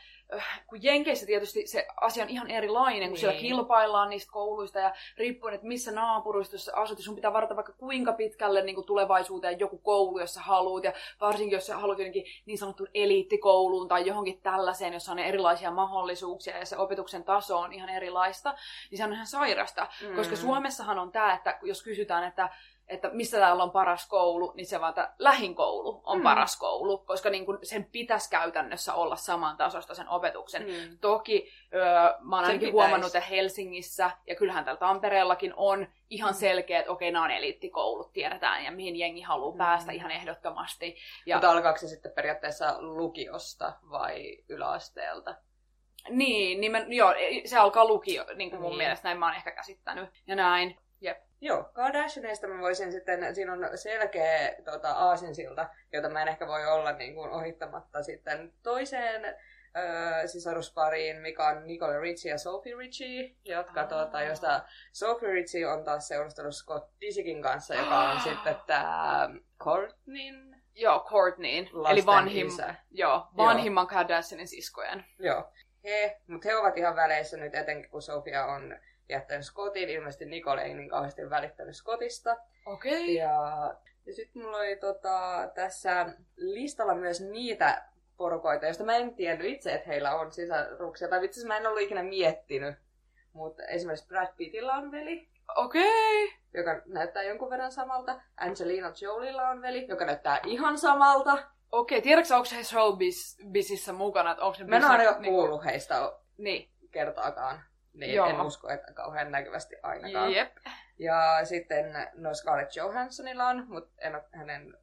kun 0.68 0.84
Jenkeissä 0.84 1.26
tietysti 1.26 1.68
se 1.68 1.88
asia 2.02 2.24
on 2.24 2.30
ihan 2.30 2.50
erilainen, 2.50 3.10
kun 3.10 3.14
niin. 3.14 3.20
siellä 3.20 3.40
kilpaillaan 3.40 4.10
niistä 4.10 4.32
kouluista 4.32 4.80
ja 4.80 4.94
riippuen, 5.18 5.54
että 5.54 5.68
missä 5.68 5.92
naapurustossa 5.92 6.72
asut, 6.76 7.00
sun 7.00 7.16
pitää 7.16 7.34
varata 7.34 7.56
vaikka 7.56 7.74
kuinka 7.74 8.14
pitkälle 8.14 8.62
niin 8.62 8.76
kuin 8.76 8.88
tulevaisuuteen 8.88 9.60
joku 9.60 9.78
koulu, 9.78 10.20
jos 10.20 10.34
sä 10.34 10.42
haluat, 10.42 10.84
ja 10.84 10.94
varsinkin 11.22 11.56
jos 11.56 11.68
sä 11.68 11.78
haluat 11.78 12.00
jotenkin 12.00 12.26
niin 12.46 12.58
sanottuun 12.58 12.90
eliittikouluun 12.94 13.88
tai 13.88 14.08
johonkin 14.08 14.42
tällaiseen, 14.42 14.94
jossa 14.94 15.12
on 15.12 15.20
erilaisia 15.20 15.72
mahdollisuuksia 15.72 16.58
ja 16.58 16.66
se 16.66 16.78
opetuksen 16.78 17.24
taso 17.24 17.60
on 17.60 17.74
ihan 17.74 17.90
erilaista, 17.90 18.56
niin 18.92 18.98
se 18.98 19.04
on 19.04 19.14
ihan 19.14 19.28
sairasta, 19.28 19.88
mm. 20.10 20.16
koska 20.16 20.36
Suomessahan 20.36 21.00
on 21.00 21.12
tämä, 21.12 21.34
että 21.34 21.60
jos 21.62 21.84
kysytään, 21.84 22.24
että 22.24 22.50
että 22.90 23.10
missä 23.14 23.38
täällä 23.38 23.64
on 23.64 23.72
paras 23.72 24.08
koulu, 24.08 24.54
niin 24.56 24.66
se 24.66 24.82
vaan 24.82 24.90
että 24.90 25.14
lähin 25.20 25.56
koulu 25.56 26.02
on 26.04 26.18
mm. 26.18 26.24
paras 26.24 26.58
koulu, 26.58 26.98
koska 26.98 27.30
niin 27.30 27.46
kun 27.46 27.60
sen 27.64 27.86
pitäisi 27.86 28.30
käytännössä 28.30 28.94
olla 28.94 29.16
saman 29.16 29.58
tasosta 29.58 29.94
sen 29.94 30.10
opetuksen. 30.10 30.64
Mm. 30.64 30.98
Toki 31.02 31.52
öö, 31.74 31.84
mä 32.20 32.36
oon 32.36 32.46
ainakin 32.46 32.74
huomannut, 32.74 33.16
että 33.16 33.28
Helsingissä 33.28 34.12
ja 34.28 34.36
kyllähän 34.36 34.66
täällä 34.66 34.80
Tampereellakin 34.80 35.54
on 35.56 35.88
ihan 36.10 36.34
mm. 36.34 36.38
selkeä, 36.38 36.80
että 36.80 36.92
okei, 36.92 37.12
nämä 37.12 37.26
on 37.26 37.32
eliittikoulut, 37.32 38.14
tiedetään, 38.14 38.64
ja 38.64 38.72
mihin 38.72 38.96
jengi 38.96 39.22
haluaa 39.22 39.52
mm. 39.52 39.58
päästä 39.58 39.92
ihan 39.92 40.12
ehdottomasti. 40.12 40.98
Ja... 41.26 41.36
Mutta 41.36 41.52
alkaako 41.52 41.78
se 41.78 41.88
sitten 41.88 42.12
periaatteessa 42.12 42.76
lukiosta 42.80 43.74
vai 43.90 44.38
yläasteelta? 44.50 45.36
Niin, 46.10 46.62
nimen, 46.62 46.94
joo, 46.94 47.14
se 47.46 47.58
alkaa 47.58 47.86
lukio, 47.86 48.26
niin 48.36 48.50
kuin 48.50 48.62
mun 48.62 48.70
niin. 48.70 48.78
mielestä, 48.78 49.08
näin 49.08 49.20
mä 49.20 49.26
oon 49.26 49.36
ehkä 49.36 49.52
käsittänyt. 49.52 50.10
Ja 50.28 50.36
näin. 50.36 50.78
Joo, 51.42 51.64
Kardashianeista 51.74 52.48
mä 52.48 52.62
voisin 52.62 52.92
sitten, 52.92 53.36
siinä 53.36 53.54
on 53.54 53.60
selkeä 53.76 54.56
tota, 54.66 54.92
aasinsilta, 54.92 55.70
jota 55.94 56.10
mä 56.10 56.22
en 56.22 56.28
ehkä 56.28 56.48
voi 56.48 56.66
olla 56.66 56.92
niin 56.92 57.16
kuin, 57.16 57.30
ohittamatta 57.30 58.04
sitten 58.04 58.54
toiseen 58.64 59.26
öö, 59.78 60.28
sisaruspariin, 60.28 61.22
mikä 61.22 61.48
on 61.48 61.68
Nicole 61.68 62.00
Richie 62.00 62.32
ja 62.32 62.38
Sophie 62.38 62.76
Richie, 62.76 63.36
jotka, 63.46 63.84
tuota, 63.84 64.22
josta 64.22 64.62
Sophie 64.92 65.30
Richie 65.30 65.68
on 65.68 65.84
taas 65.84 66.08
seurustellut 66.08 66.56
Scott 66.56 66.92
Disikin 67.02 67.42
kanssa, 67.42 67.76
joka 67.76 68.00
on 68.00 68.22
sitten 68.22 68.56
tämä 68.68 69.30
Courtneyn 69.60 70.50
Joo, 70.76 71.06
Courtneyin. 71.10 71.70
Eli 71.92 72.06
vanhim, 72.06 72.48
joo, 72.92 73.28
vanhimman 73.38 73.84
joo. 73.84 73.90
Kardashianin 73.90 74.48
siskojen. 74.48 75.06
Joo. 75.20 75.52
He, 75.84 76.22
mutta 76.28 76.48
he 76.48 76.56
ovat 76.56 76.78
ihan 76.78 76.96
väleissä 76.96 77.38
nyt, 77.38 77.56
etenkin 77.56 77.92
kun 77.92 78.02
Sofia 78.02 78.46
on 78.46 78.80
jättänyt 79.10 79.46
Scottin. 79.46 79.90
Ilmeisesti 79.90 80.26
Nicole 80.26 80.62
ei 80.62 80.74
niin 80.74 80.90
kauheasti 80.90 81.30
välittänyt 81.30 81.76
Scottista. 81.76 82.38
Okei. 82.66 83.04
Okay. 83.04 83.06
Ja, 83.06 83.76
ja 84.06 84.14
sitten 84.14 84.42
mulla 84.42 84.58
oli 84.58 84.76
tota, 84.76 85.50
tässä 85.56 86.14
listalla 86.36 86.96
myös 86.96 87.22
niitä 87.22 87.84
porukoita, 88.18 88.66
joista 88.66 88.84
mä 88.84 88.96
en 88.96 89.16
tiennyt 89.16 89.48
itse, 89.48 89.74
että 89.74 89.88
heillä 89.88 90.16
on 90.16 90.32
sisaruksia. 90.32 91.08
Tai 91.08 91.26
itse 91.26 91.48
mä 91.48 91.58
en 91.58 91.68
ollut 91.68 91.82
ikinä 91.82 92.04
miettinyt. 92.04 92.76
Mutta 93.34 93.64
esimerkiksi 93.64 94.08
Brad 94.08 94.34
Pittillä 94.38 94.74
on 94.74 94.92
veli. 94.92 95.30
Okei. 95.56 96.26
Okay. 96.26 96.40
Joka 96.54 96.82
näyttää 96.86 97.24
jonkun 97.24 97.50
verran 97.50 97.72
samalta. 97.72 98.22
Angelina 98.38 98.92
Jolilla 99.02 99.50
on 99.50 99.62
veli, 99.62 99.86
joka 99.88 100.06
näyttää 100.06 100.40
ihan 100.46 100.78
samalta. 100.78 101.34
Okei, 101.72 101.98
okay, 101.98 102.02
tiedätkö 102.02 102.36
onko 102.36 102.50
he 102.56 102.64
showbizissä 102.64 103.94
mukana? 103.94 104.36
Onko 104.40 104.58
Mä 104.66 104.76
en 104.76 104.86
ole 104.86 105.20
niinku... 105.20 105.30
kuullut 105.30 105.66
heistä 105.66 106.12
niin. 106.38 106.70
kertaakaan. 106.92 107.64
Niin 107.94 108.16
Joo. 108.16 108.30
en 108.30 108.42
usko, 108.42 108.70
että 108.70 108.94
kauhean 108.94 109.32
näkyvästi 109.32 109.76
ainakaan. 109.84 110.32
Jep. 110.32 110.58
Ja 111.00 111.40
sitten 111.44 111.86
no 112.14 112.34
Scarlett 112.34 112.76
Johanssonilla 112.76 113.48
on, 113.48 113.66
mutta 113.68 114.02
en 114.02 114.16
ole 114.16 114.24
hänen 114.32 114.78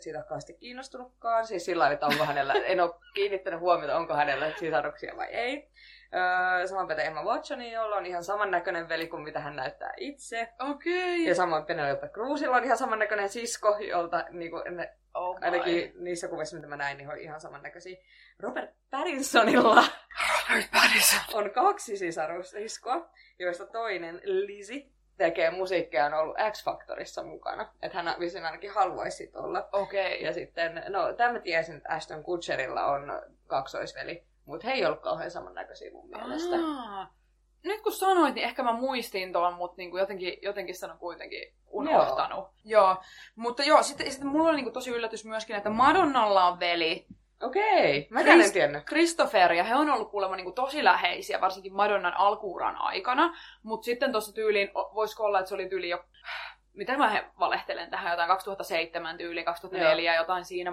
siitä 0.00 0.22
kauheasti 0.22 0.54
kiinnostunutkaan. 0.54 1.46
Siis 1.46 1.64
sillä 1.64 1.84
tavalla, 1.84 1.94
että 1.94 2.06
onko 2.06 2.24
hänellä, 2.24 2.54
en 2.72 2.80
ole 2.80 2.94
kiinnittänyt 3.14 3.60
huomiota, 3.60 3.96
onko 3.96 4.14
hänellä 4.14 4.52
sisaruksia 4.56 5.16
vai 5.16 5.26
ei. 5.26 5.70
Öö, 6.14 6.66
samoin 6.66 6.88
pätee 6.88 7.06
Emma 7.06 7.22
Watsonin, 7.22 7.72
jolla 7.72 7.96
on 7.96 8.06
ihan 8.06 8.24
samannäköinen 8.24 8.88
veli 8.88 9.08
kuin 9.08 9.22
mitä 9.22 9.40
hän 9.40 9.56
näyttää 9.56 9.92
itse. 9.96 10.48
Okei. 10.58 11.14
Okay. 11.14 11.28
Ja 11.28 11.34
samoin 11.34 11.64
Penelope 11.64 12.08
Cruzilla 12.08 12.56
on 12.56 12.64
ihan 12.64 12.78
samannäköinen 12.78 13.28
sisko, 13.28 13.78
jolta 13.78 14.24
niin 14.30 14.50
kuin, 14.50 14.76
ne, 14.76 14.94
oh 15.14 15.38
ainakin 15.40 15.92
niissä 15.96 16.28
kuvissa, 16.28 16.56
mitä 16.56 16.68
mä 16.68 16.76
näin, 16.76 16.98
niin 16.98 17.10
on 17.10 17.18
ihan 17.18 17.40
samannäköisiä. 17.40 17.96
Robert 18.40 18.70
Pattinsonilla 18.90 19.84
On 21.34 21.50
kaksi 21.50 21.96
sisarusiskoa, 21.96 23.10
joista 23.38 23.66
toinen, 23.66 24.20
Lizzie, 24.24 24.86
tekee 25.16 25.50
musiikkia 25.50 26.06
on 26.06 26.14
ollut 26.14 26.36
X-Factorissa 26.50 27.22
mukana. 27.22 27.72
Että 27.82 28.02
hän 28.02 28.20
visin 28.20 28.44
ainakin 28.44 28.74
haluaisi 28.74 29.30
olla. 29.34 29.68
Okei. 29.72 30.14
Okay. 30.14 30.26
Ja 30.26 30.32
sitten, 30.32 30.82
no 30.88 31.12
tämä 31.12 31.40
tiesin, 31.40 31.76
että 31.76 31.92
Ashton 31.92 32.22
Kutcherilla 32.22 32.84
on 32.84 33.22
kaksoisveli, 33.46 34.24
mutta 34.44 34.66
he 34.66 34.72
ei 34.72 34.86
ollut 34.86 35.00
kauhean 35.00 35.30
samannäköisiä 35.30 35.92
mun 35.92 36.08
mielestä. 36.08 36.56
Aa. 36.56 37.14
Nyt 37.64 37.80
kun 37.80 37.92
sanoit, 37.92 38.34
niin 38.34 38.44
ehkä 38.44 38.62
mä 38.62 38.72
muistin 38.72 39.32
tuon, 39.32 39.54
mutta 39.54 39.74
niin 39.76 39.90
kuin 39.90 40.00
jotenkin, 40.00 40.38
jotenkin 40.42 40.74
sanon 40.74 40.98
kuitenkin 40.98 41.54
unohtanut. 41.66 42.48
Joo. 42.64 42.82
joo. 42.82 42.96
Mutta 43.36 43.62
joo, 43.62 43.82
sitten, 43.82 44.10
sitten 44.10 44.28
mulla 44.28 44.48
oli 44.48 44.56
niin 44.56 44.64
kuin 44.64 44.74
tosi 44.74 44.90
yllätys 44.90 45.24
myöskin, 45.24 45.56
että 45.56 45.70
Madonnalla 45.70 46.44
on 46.44 46.60
veli, 46.60 47.06
Okei, 47.42 48.06
mä 48.10 48.20
Christ- 48.20 48.44
en 48.44 48.52
tiennyt. 48.52 48.84
Christopher 48.84 49.52
ja 49.52 49.64
he 49.64 49.74
on 49.74 49.90
ollut 49.90 50.10
kuulemma 50.10 50.36
niin 50.36 50.44
kuin 50.44 50.54
tosi 50.54 50.84
läheisiä, 50.84 51.40
varsinkin 51.40 51.74
Madonnan 51.74 52.14
alkuuran 52.16 52.76
aikana. 52.76 53.36
Mutta 53.62 53.84
sitten 53.84 54.12
tuossa 54.12 54.34
tyyliin, 54.34 54.70
voisiko 54.74 55.24
olla, 55.24 55.38
että 55.38 55.48
se 55.48 55.54
oli 55.54 55.68
tyyli 55.68 55.88
jo 55.88 56.04
mitä 56.72 56.96
mä 56.96 57.08
he 57.10 57.24
valehtelen 57.38 57.90
tähän, 57.90 58.10
jotain 58.10 58.28
2007 58.28 59.18
tyyli, 59.18 59.44
2004 59.44 60.14
Joo. 60.14 60.22
jotain 60.22 60.44
siinä. 60.44 60.72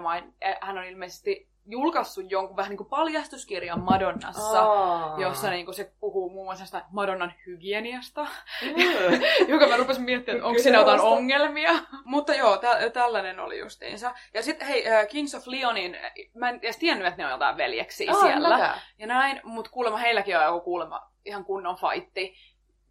Hän 0.60 0.78
on 0.78 0.84
ilmeisesti 0.84 1.48
julkaissut 1.66 2.30
jonkun 2.30 2.56
vähän 2.56 2.70
niin 2.70 2.76
kuin 2.76 2.88
paljastuskirjan 2.88 3.80
Madonnassa, 3.80 4.68
oh. 4.68 5.20
jossa 5.20 5.50
niin 5.50 5.64
kuin 5.64 5.74
se 5.74 5.92
puhuu 6.00 6.30
muun 6.30 6.46
muassa 6.46 6.66
sitä 6.66 6.84
Madonnan 6.90 7.34
hygieniasta, 7.46 8.26
mm. 8.62 9.48
joka 9.52 9.66
mä 9.66 9.76
rupesin 9.76 10.02
miettimään, 10.02 10.36
että 10.36 10.48
onko 10.48 10.62
siinä 10.62 10.78
jotain 10.78 11.00
ongelmia. 11.00 11.72
Mutta 12.04 12.34
joo, 12.34 12.56
tä- 12.56 12.90
tällainen 12.90 13.40
oli 13.40 13.58
justiinsa. 13.58 14.14
Ja 14.34 14.42
sitten 14.42 14.68
hei, 14.68 14.82
uh, 14.82 15.08
Kings 15.08 15.34
of 15.34 15.46
Leonin, 15.46 15.96
mä 16.34 16.48
en 16.48 16.58
edes 16.62 16.76
tiennyt, 16.76 17.06
että 17.06 17.22
ne 17.22 17.26
on 17.26 17.32
jotain 17.32 17.56
veljeksiä 17.56 18.12
oh, 18.12 18.20
siellä. 18.20 18.78
Ja 18.98 19.06
näin, 19.06 19.40
mutta 19.44 19.70
kuulemma 19.70 19.98
heilläkin 19.98 20.38
on 20.38 20.44
joku 20.44 20.60
kuulemma 20.60 21.10
ihan 21.24 21.44
kunnon 21.44 21.76
fightti 21.76 22.34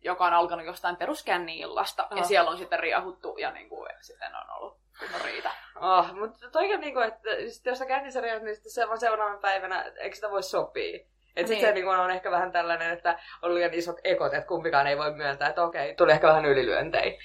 joka 0.05 0.25
on 0.25 0.33
alkanut 0.33 0.65
jostain 0.65 0.95
peruskänni-illasta, 0.95 2.07
oh. 2.11 2.17
ja 2.17 2.23
siellä 2.23 2.51
on 2.51 2.57
sitten 2.57 2.79
riahuttu, 2.79 3.37
ja 3.37 3.51
niin 3.51 3.69
kuin, 3.69 3.89
sitten 4.01 4.35
on 4.35 4.57
ollut 4.57 4.77
kunnon 4.99 5.21
riitä. 5.21 5.51
Oh, 5.81 6.13
mutta 6.13 6.49
toikin 6.51 6.79
niinku, 6.79 6.99
että 6.99 7.29
sit 7.47 7.65
jos 7.65 7.79
sä 7.79 7.85
kännisarjat, 7.85 8.43
niin 8.43 8.55
sitten 8.55 8.71
se 8.71 8.87
vaan 8.87 8.99
seuraavana 8.99 9.39
päivänä, 9.39 9.91
eikö 9.97 10.15
sitä 10.15 10.31
voi 10.31 10.43
sopia? 10.43 10.95
Että 10.95 11.09
niin. 11.35 11.47
sitten 11.47 11.69
se 11.69 11.73
niinku 11.73 11.89
on 11.89 12.11
ehkä 12.11 12.31
vähän 12.31 12.51
tällainen, 12.51 12.91
että 12.91 13.19
on 13.41 13.55
liian 13.55 13.73
isot 13.73 13.97
ekot, 14.03 14.33
että 14.33 14.47
kumpikaan 14.47 14.87
ei 14.87 14.97
voi 14.97 15.13
myöntää, 15.13 15.49
että 15.49 15.63
okei, 15.63 15.95
tuli 15.95 16.11
ehkä 16.11 16.27
vähän 16.27 16.45
ylilyöntejä. 16.45 17.21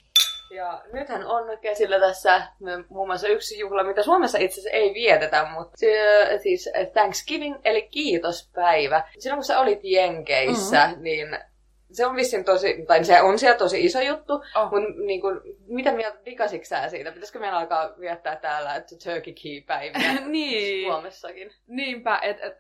Ja 0.55 0.83
nythän 0.93 1.27
on 1.27 1.59
käsillä 1.59 2.01
tässä 2.01 2.43
muun 2.89 3.09
muassa 3.09 3.29
yksi 3.29 3.59
juhla, 3.59 3.85
mitä 3.85 4.03
Suomessa 4.03 4.39
itse 4.39 4.61
asiassa 4.61 4.77
ei 4.77 4.95
vietetä, 4.95 5.49
mutta 5.53 5.77
siis 6.43 6.71
Thanksgiving, 6.93 7.57
eli 7.65 7.83
kiitospäivä. 7.83 9.05
Silloin 9.19 9.39
kun 9.39 9.45
sä 9.45 9.61
olit 9.61 9.81
Jenkeissä, 9.83 10.87
mm-hmm. 10.87 11.03
niin 11.03 11.39
se 11.93 12.07
on 12.07 12.17
vissiin 12.17 12.45
tosi, 12.45 12.85
tai 12.87 13.05
se 13.05 13.23
on 13.23 13.39
siellä 13.39 13.59
tosi 13.59 13.85
iso 13.85 14.01
juttu, 14.01 14.33
oh. 14.33 14.71
mutta 14.71 14.91
niin 15.07 15.21
kuin, 15.21 15.41
mitä 15.67 15.93
mieltä 15.93 16.19
vikasitko 16.25 16.65
sä 16.65 16.89
siitä? 16.89 17.13
Pitäisikö 17.13 17.39
meidän 17.39 17.59
alkaa 17.59 17.91
viettää 18.01 18.37
täällä 18.37 18.75
että 18.75 18.97
Turkey 19.05 19.33
Key-päiviä 19.43 20.21
niin. 20.27 20.93
Suomessakin? 20.93 21.51
Niinpä, 21.67 22.19
että 22.23 22.47
et, 22.47 22.55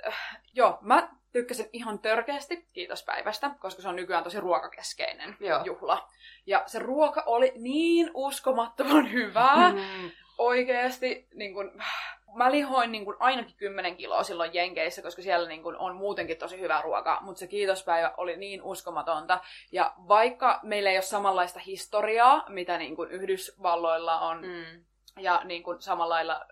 joo, 0.54 0.78
mä 0.80 1.08
tykkäsin 1.32 1.66
ihan 1.72 1.98
törkeästi 1.98 2.68
kiitospäivästä, 2.72 3.50
koska 3.60 3.82
se 3.82 3.88
on 3.88 3.96
nykyään 3.96 4.24
tosi 4.24 4.40
ruokakeskeinen 4.40 5.36
joo. 5.40 5.64
juhla. 5.64 6.08
Ja 6.46 6.62
se 6.66 6.78
ruoka 6.78 7.22
oli 7.26 7.52
niin 7.56 8.10
uskomattoman 8.14 9.12
hyvää. 9.12 9.72
Mm. 9.72 10.10
Oikeasti, 10.38 11.28
niin 11.34 11.54
kun, 11.54 11.82
mä 12.34 12.50
lihoin 12.50 12.92
niin 12.92 13.04
kuin 13.04 13.16
ainakin 13.20 13.56
10 13.56 13.96
kiloa 13.96 14.22
silloin 14.22 14.54
Jenkeissä, 14.54 15.02
koska 15.02 15.22
siellä 15.22 15.48
niin 15.48 15.62
kuin 15.62 15.76
on 15.76 15.96
muutenkin 15.96 16.36
tosi 16.36 16.60
hyvä 16.60 16.80
ruoka, 16.82 17.18
mutta 17.20 17.40
se 17.40 17.46
kiitospäivä 17.46 18.14
oli 18.16 18.36
niin 18.36 18.62
uskomatonta. 18.62 19.40
Ja 19.72 19.94
vaikka 20.08 20.60
meillä 20.62 20.90
ei 20.90 20.96
ole 20.96 21.02
samanlaista 21.02 21.60
historiaa, 21.60 22.44
mitä 22.48 22.78
niin 22.78 22.96
kuin 22.96 23.10
Yhdysvalloilla 23.10 24.20
on, 24.20 24.42
mm. 24.42 24.84
ja 25.18 25.40
niin 25.44 25.62
kuin 25.62 25.82
samalla 25.82 26.14
lailla 26.14 26.46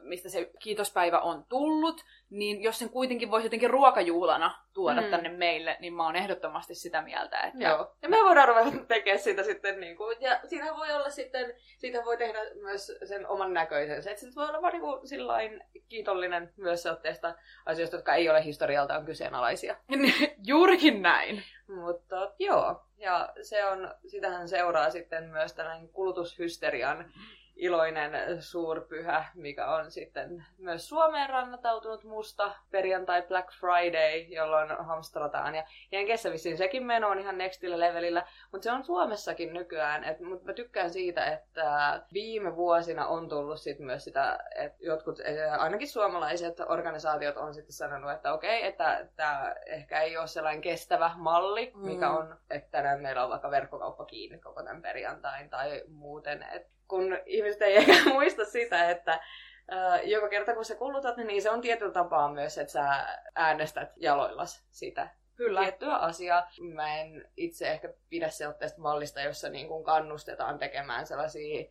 mistä 0.00 0.28
se 0.28 0.50
kiitospäivä 0.58 1.18
on 1.18 1.44
tullut, 1.48 2.04
niin 2.30 2.62
jos 2.62 2.78
sen 2.78 2.90
kuitenkin 2.90 3.30
voisi 3.30 3.46
jotenkin 3.46 3.70
ruokajuhlana 3.70 4.54
tuoda 4.72 5.00
mm. 5.00 5.10
tänne 5.10 5.28
meille, 5.28 5.76
niin 5.80 5.94
mä 5.94 6.06
oon 6.06 6.16
ehdottomasti 6.16 6.74
sitä 6.74 7.02
mieltä. 7.02 7.40
Että... 7.40 7.64
Joo. 7.64 7.96
Ja 8.02 8.08
me 8.08 8.16
voidaan 8.16 8.48
ruveta 8.48 8.84
tekemään 8.88 9.18
siitä 9.18 9.42
sitten, 9.42 9.80
niin 9.80 9.96
kuin, 9.96 10.16
ja 10.20 10.40
siinä 10.44 10.76
voi 10.76 10.92
olla 10.92 11.10
sitten, 11.10 11.54
siitä 11.78 12.04
voi 12.04 12.16
tehdä 12.16 12.38
myös 12.62 12.92
sen 13.04 13.26
oman 13.26 13.54
näköisensä. 13.54 14.10
Että 14.10 14.26
se 14.26 14.34
voi 14.36 14.48
olla 14.48 14.62
vaan 14.62 14.72
niin 14.72 15.08
sillain 15.08 15.64
kiitollinen 15.88 16.52
myös 16.56 16.82
sellaisista 16.82 17.34
asioista, 17.66 17.96
jotka 17.96 18.14
ei 18.14 18.28
ole 18.28 18.44
historialtaan 18.44 19.06
kyseenalaisia. 19.06 19.76
Juurikin 20.46 21.02
näin. 21.02 21.42
Mutta 21.68 22.32
joo, 22.38 22.84
ja 22.96 23.32
se 23.42 23.64
on, 23.64 23.94
sitähän 24.06 24.48
seuraa 24.48 24.90
sitten 24.90 25.24
myös 25.24 25.52
tällainen 25.52 25.88
kulutushysterian 25.88 27.12
iloinen 27.56 28.42
suurpyhä, 28.42 29.24
mikä 29.34 29.66
on 29.66 29.90
sitten 29.90 30.46
myös 30.58 30.88
Suomeen 30.88 31.30
rannatautunut 31.30 32.04
musta 32.04 32.54
perjantai 32.70 33.22
Black 33.22 33.48
Friday, 33.60 34.18
jolloin 34.18 34.68
hamstrataan. 34.78 35.54
Ja 35.54 35.64
Jenkeissä 35.92 36.32
vissiin 36.32 36.56
sekin 36.56 36.86
meno 36.86 37.08
on 37.08 37.18
ihan 37.18 37.38
nextillä 37.38 37.80
levelillä, 37.80 38.26
mutta 38.52 38.64
se 38.64 38.72
on 38.72 38.84
Suomessakin 38.84 39.52
nykyään. 39.52 40.04
Et, 40.04 40.20
mutta 40.20 40.44
mä 40.44 40.52
tykkään 40.52 40.90
siitä, 40.90 41.24
että 41.24 42.02
viime 42.12 42.56
vuosina 42.56 43.06
on 43.06 43.28
tullut 43.28 43.60
sit 43.60 43.78
myös 43.78 44.04
sitä, 44.04 44.38
että 44.54 44.78
jotkut, 44.84 45.18
ainakin 45.58 45.88
suomalaiset 45.88 46.60
organisaatiot 46.68 47.36
on 47.36 47.54
sitten 47.54 47.72
sanonut, 47.72 48.10
että 48.12 48.32
okei, 48.32 48.66
että 48.66 49.08
tämä 49.16 49.54
ehkä 49.66 50.00
ei 50.00 50.16
ole 50.16 50.26
sellainen 50.26 50.60
kestävä 50.60 51.10
malli, 51.16 51.72
mikä 51.74 52.08
mm. 52.08 52.16
on, 52.16 52.36
että 52.50 52.70
tänään 52.70 53.00
meillä 53.00 53.24
on 53.24 53.30
vaikka 53.30 53.50
verkkokauppa 53.50 54.04
kiinni 54.04 54.38
koko 54.38 54.62
tämän 54.62 54.82
perjantain 54.82 55.50
tai 55.50 55.82
muuten. 55.88 56.42
Et 56.52 56.74
kun 56.88 57.18
ihmiset 57.26 57.62
ei 57.62 57.76
ehkä 57.76 57.92
muista 58.12 58.44
sitä, 58.44 58.90
että 58.90 59.20
joka 60.04 60.28
kerta 60.28 60.54
kun 60.54 60.64
sä 60.64 60.74
kulutat, 60.74 61.16
niin 61.16 61.42
se 61.42 61.50
on 61.50 61.60
tietyllä 61.60 61.92
tapaa 61.92 62.32
myös, 62.32 62.58
että 62.58 62.72
sä 62.72 63.06
äänestät 63.34 63.88
jaloillas 63.96 64.66
sitä 64.70 65.08
Kyllä. 65.36 65.60
tiettyä 65.60 65.96
asiaa. 65.96 66.50
Mä 66.74 67.00
en 67.00 67.28
itse 67.36 67.70
ehkä 67.70 67.94
pidä 68.08 68.28
sellaista 68.28 68.80
mallista, 68.80 69.20
jossa 69.20 69.48
niin 69.48 69.68
kuin 69.68 69.84
kannustetaan 69.84 70.58
tekemään 70.58 71.06
sellaisia 71.06 71.64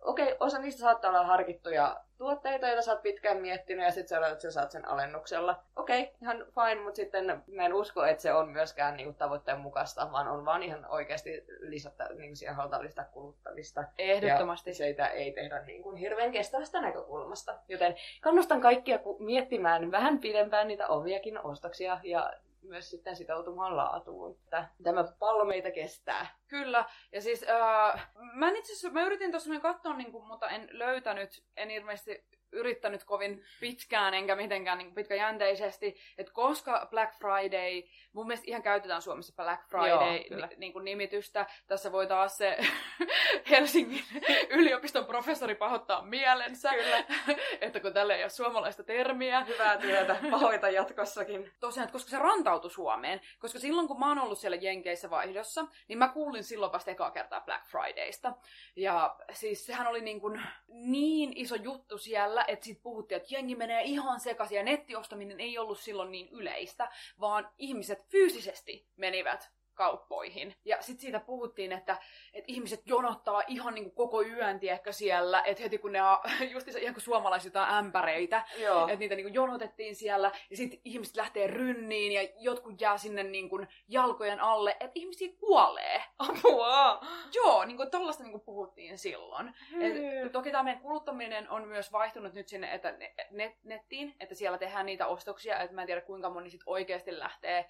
okei, 0.00 0.32
okay, 0.32 0.36
osa 0.40 0.58
niistä 0.58 0.80
saattaa 0.80 1.10
olla 1.10 1.26
harkittuja 1.26 2.04
tuotteita, 2.18 2.66
joita 2.66 2.82
sä 2.82 2.92
oot 2.92 3.02
pitkään 3.02 3.36
miettinyt, 3.36 3.84
ja 3.84 3.90
sitten 3.90 4.20
sä, 4.20 4.26
että 4.26 4.42
sä 4.42 4.50
saat 4.50 4.70
sen 4.70 4.88
alennuksella. 4.88 5.62
Okei, 5.76 6.02
okay, 6.02 6.14
ihan 6.22 6.36
fine, 6.36 6.82
mutta 6.82 6.96
sitten 6.96 7.42
mä 7.46 7.66
en 7.66 7.74
usko, 7.74 8.04
että 8.04 8.22
se 8.22 8.32
on 8.32 8.48
myöskään 8.48 8.96
niinku 8.96 9.12
tavoitteen 9.12 9.60
mukaista, 9.60 10.12
vaan 10.12 10.28
on 10.28 10.44
vaan 10.44 10.62
ihan 10.62 10.86
oikeasti 10.88 11.44
lisätä, 11.58 12.08
niinku 12.14 12.36
siihen 12.36 12.56
halutaan 12.56 12.82
lisätä 12.82 13.04
kuluttamista. 13.12 13.84
Ehdottomasti. 13.98 14.70
Ja 14.70 14.74
seitä 14.74 15.06
ei 15.06 15.32
tehdä 15.32 15.62
niinku 15.62 15.94
hirveän 15.94 16.32
kestävästä 16.32 16.80
näkökulmasta. 16.80 17.58
Joten 17.68 17.94
kannustan 18.20 18.60
kaikkia 18.60 18.98
miettimään 19.18 19.90
vähän 19.90 20.18
pidempään 20.18 20.68
niitä 20.68 20.88
omiakin 20.88 21.38
ostoksia 21.38 22.00
ja 22.02 22.32
myös 22.68 22.90
sitten 22.90 23.16
sitoutumaan 23.16 23.76
laatuun. 23.76 24.38
Tämä 24.82 25.04
pallo 25.18 25.44
meitä 25.44 25.70
kestää. 25.70 26.26
Kyllä, 26.48 26.84
ja 27.12 27.20
siis 27.20 27.44
äh, 27.48 28.10
mä, 28.32 28.48
itse 28.50 28.72
asiassa, 28.72 28.90
mä 28.90 29.06
yritin 29.06 29.30
tuossa 29.30 29.60
katsoa, 29.60 29.96
niin 29.96 30.12
kuin, 30.12 30.26
mutta 30.26 30.48
en 30.48 30.68
löytänyt, 30.70 31.44
en 31.56 31.70
ilmeisesti 31.70 32.24
yrittänyt 32.56 33.04
kovin 33.04 33.44
pitkään 33.60 34.14
enkä 34.14 34.36
mitenkään 34.36 34.78
niin 34.78 34.94
pitkäjänteisesti, 34.94 35.96
että 36.18 36.32
koska 36.32 36.86
Black 36.90 37.14
Friday, 37.14 37.82
mun 38.12 38.26
mielestä 38.26 38.50
ihan 38.50 38.62
käytetään 38.62 39.02
Suomessa 39.02 39.34
Black 39.36 39.68
Friday 39.68 40.16
Joo, 40.30 40.48
niin 40.56 40.72
kuin 40.72 40.84
nimitystä, 40.84 41.46
tässä 41.66 41.92
voi 41.92 42.06
taas 42.06 42.36
se 42.36 42.58
Helsingin 43.50 44.04
yliopiston 44.48 45.04
professori 45.04 45.54
pahoittaa 45.54 46.02
mielensä, 46.02 46.70
kyllä. 46.74 47.04
että 47.60 47.80
kun 47.80 47.92
tälle 47.92 48.14
ei 48.14 48.22
ole 48.22 48.30
suomalaista 48.30 48.82
termiä. 48.84 49.44
Hyvää 49.44 49.78
työtä, 49.78 50.16
pahoita 50.30 50.70
jatkossakin. 50.70 51.52
Tosiaan, 51.60 51.84
että 51.84 51.92
koska 51.92 52.10
se 52.10 52.18
rantautui 52.18 52.70
Suomeen, 52.70 53.20
koska 53.38 53.58
silloin 53.58 53.88
kun 53.88 53.98
mä 53.98 54.08
oon 54.08 54.18
ollut 54.18 54.38
siellä 54.38 54.56
Jenkeissä 54.56 55.10
vaihdossa, 55.10 55.66
niin 55.88 55.98
mä 55.98 56.08
kuulin 56.08 56.44
silloin 56.44 56.72
vasta 56.72 56.90
ekaa 56.90 57.10
kertaa 57.10 57.40
Black 57.40 57.66
Fridaysta. 57.66 58.32
Ja 58.76 59.16
siis 59.32 59.66
sehän 59.66 59.86
oli 59.86 60.00
niin, 60.00 60.20
kuin 60.20 60.42
niin 60.68 61.32
iso 61.36 61.54
juttu 61.54 61.98
siellä, 61.98 62.44
että 62.48 62.64
sit 62.64 62.82
puhuttiin, 62.82 63.16
että 63.16 63.34
jengi 63.34 63.54
menee 63.54 63.82
ihan 63.82 64.20
sekaisin 64.20 64.56
ja 64.56 64.62
nettiostaminen 64.62 65.40
ei 65.40 65.58
ollut 65.58 65.80
silloin 65.80 66.10
niin 66.10 66.28
yleistä, 66.28 66.90
vaan 67.20 67.50
ihmiset 67.58 68.04
fyysisesti 68.06 68.86
menivät 68.96 69.50
kauppoihin. 69.76 70.54
Ja 70.64 70.76
sitten 70.80 71.00
siitä 71.00 71.20
puhuttiin, 71.20 71.72
että, 71.72 71.96
että 72.32 72.52
ihmiset 72.52 72.82
jonottaa 72.86 73.42
ihan 73.46 73.74
niin 73.74 73.84
kuin 73.84 73.94
koko 73.94 74.22
yön, 74.22 74.60
tiedätkö, 74.60 74.92
siellä, 74.92 75.42
että 75.42 75.62
heti 75.62 75.78
kun 75.78 75.92
ne 75.92 76.02
on 76.02 76.18
just 76.52 76.68
ihan 76.68 76.94
kuin 76.94 77.02
suomalaiset 77.02 77.54
jotain 77.54 77.74
ämpäreitä, 77.74 78.44
Joo. 78.58 78.86
että 78.86 78.98
niitä 78.98 79.14
niin 79.14 79.24
kuin 79.24 79.34
jonotettiin 79.34 79.96
siellä, 79.96 80.32
ja 80.50 80.56
sitten 80.56 80.80
ihmiset 80.84 81.16
lähtee 81.16 81.46
rynniin, 81.46 82.12
ja 82.12 82.28
jotkut 82.38 82.80
jää 82.80 82.98
sinne 82.98 83.22
niin 83.22 83.48
kuin 83.48 83.68
jalkojen 83.88 84.40
alle, 84.40 84.70
että 84.70 84.92
ihmisiä 84.94 85.28
kuolee. 85.40 86.02
Apua! 86.18 87.00
Joo, 87.34 87.64
niin 87.64 87.76
kuin 87.76 87.90
tollaista 87.90 88.22
niin 88.22 88.32
kuin 88.32 88.44
puhuttiin 88.44 88.98
silloin. 88.98 89.54
Et, 89.80 90.32
toki 90.32 90.50
tämä 90.50 90.62
meidän 90.62 90.82
kuluttaminen 90.82 91.50
on 91.50 91.68
myös 91.68 91.92
vaihtunut 91.92 92.32
nyt 92.32 92.48
sinne 92.48 92.74
että 92.74 92.94
net, 93.30 93.56
nettiin, 93.64 94.14
että 94.20 94.34
siellä 94.34 94.58
tehdään 94.58 94.86
niitä 94.86 95.06
ostoksia, 95.06 95.60
että 95.60 95.74
mä 95.74 95.80
en 95.80 95.86
tiedä 95.86 96.00
kuinka 96.00 96.30
moni 96.30 96.50
sit 96.50 96.62
oikeasti 96.66 97.18
lähtee 97.18 97.68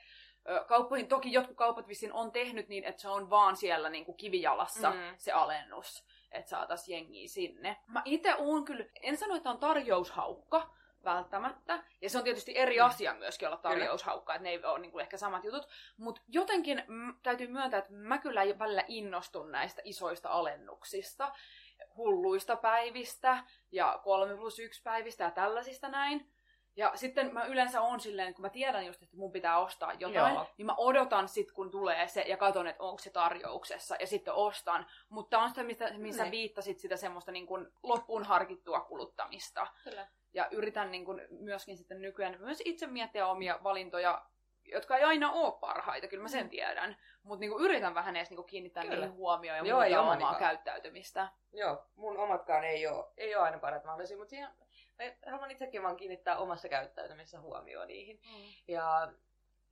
kauppoihin, 0.67 1.09
toki 1.09 1.33
jotkut 1.33 1.57
kaupat 1.57 1.89
vissiin 1.89 2.13
on 2.13 2.33
tehnyt 2.33 2.69
niin, 2.69 2.85
että 2.85 3.03
se 3.03 3.09
on 3.09 3.31
vaan 3.31 3.57
siellä 3.57 3.89
niin 3.89 4.05
kuin 4.05 4.17
kivijalassa 4.17 4.91
mm. 4.91 5.15
se 5.19 5.33
alennus, 5.33 6.05
että 6.33 6.51
saataisiin 6.51 6.95
jengiä 6.97 7.29
sinne. 7.29 7.77
Mä 7.87 8.03
itse 8.05 8.35
oon 8.35 8.65
kyllä, 8.65 8.85
en 9.03 9.17
sano, 9.17 9.37
että 9.37 9.51
on 9.51 9.59
tarjoushaukka, 9.59 10.71
välttämättä. 11.07 11.83
Ja 12.03 12.11
se 12.11 12.19
on 12.19 12.25
tietysti 12.25 12.59
eri 12.59 12.79
mm. 12.79 12.85
asia 12.85 13.15
myöskin 13.15 13.49
olla 13.49 13.57
tarjoushaukka, 13.57 14.35
että 14.35 14.43
ne 14.43 14.51
ei 14.51 14.65
ole 14.65 14.79
niin 14.79 14.93
kuin 14.93 15.03
ehkä 15.03 15.17
samat 15.17 15.45
jutut. 15.45 15.69
Mutta 15.97 16.21
jotenkin 16.29 16.83
m- 16.89 17.11
täytyy 17.23 17.47
myöntää, 17.47 17.79
että 17.79 17.93
mä 17.93 18.19
kyllä 18.19 18.59
välillä 18.59 18.85
innostun 18.89 19.53
näistä 19.53 19.83
isoista 19.85 20.29
alennuksista, 20.29 21.33
hulluista 21.97 22.57
päivistä 22.57 23.45
ja 23.73 24.01
3 24.05 24.37
plus 24.37 24.59
1 24.59 24.83
päivistä 24.83 25.25
ja 25.25 25.31
tällaisista 25.31 25.89
näin. 25.89 26.31
Ja 26.77 26.93
sitten 26.95 27.35
mä 27.35 27.45
yleensä 27.45 27.81
on 27.81 28.01
silleen, 28.01 28.35
kun 28.35 28.43
mä 28.43 28.49
tiedän 28.49 28.87
just, 28.87 29.03
että 29.03 29.17
mun 29.17 29.33
pitää 29.33 29.59
ostaa 29.59 29.93
jotain, 29.93 30.35
Joo. 30.35 30.47
niin 30.59 30.67
mä 30.67 30.75
odotan 30.79 31.29
sit, 31.29 31.53
kun 31.53 31.71
tulee 31.71 32.09
se 32.09 32.21
ja 32.21 32.37
katson, 32.37 32.67
että 32.67 32.83
onko 32.83 32.99
se 32.99 33.11
tarjouksessa 33.11 33.97
ja 34.01 34.07
sitten 34.07 34.35
ostan. 34.35 34.87
Mutta 35.09 35.39
on 35.39 35.49
sitä, 35.49 35.63
mistä, 35.63 35.91
missä 35.97 36.23
niin. 36.23 36.31
viittasit 36.31 36.79
sitä 36.79 36.97
semmoista 36.97 37.33
niin 37.33 37.47
kuin 37.47 37.67
loppuun 37.83 38.25
harkittua 38.25 38.81
kuluttamista. 38.81 39.67
Kyllä. 39.85 40.09
Ja 40.35 40.49
yritän 40.51 40.91
niin 40.91 41.05
kuin 41.05 41.23
myöskin 41.31 41.77
sitten 41.77 42.03
nykyään 42.03 42.37
myös 42.41 42.63
itse 42.65 42.87
miettiä 42.87 43.27
omia 43.27 43.59
valintoja, 43.63 44.23
jotka 44.65 44.97
ei 44.97 45.05
aina 45.05 45.33
ole 45.33 45.53
parhaita, 45.61 46.09
kyllä 46.09 46.23
mä 46.23 46.29
sen 46.29 46.45
mm. 46.45 46.51
tiedän. 46.51 46.97
Mutta 47.23 47.41
niinku 47.41 47.59
yritän 47.59 47.95
vähän 47.95 48.17
edes 48.17 48.31
niinku 48.31 48.43
kiinnittää 48.43 48.83
kyllä. 48.83 48.97
niihin 48.97 49.13
huomioon 49.13 49.59
ja 49.59 49.65
Joo, 49.65 49.81
muuta 49.81 50.01
omaa 50.01 50.35
käyttäytymistä. 50.35 51.29
Joo, 51.53 51.85
mun 51.95 52.19
omatkaan 52.19 52.65
ei 52.65 52.87
ole, 52.87 53.05
ei 53.17 53.37
ole 53.37 53.45
aina 53.45 53.59
parat 53.59 53.85
mahdollisia, 53.85 54.17
mutta 54.17 54.31
siihen 54.31 54.49
haluan 55.31 55.51
itsekin 55.51 55.83
vaan 55.83 55.97
kiinnittää 55.97 56.39
omassa 56.39 56.69
käyttäytymisessä 56.69 57.41
huomioon 57.41 57.89
niihin. 57.89 58.17
Mm. 58.17 58.43
Ja 58.69 59.13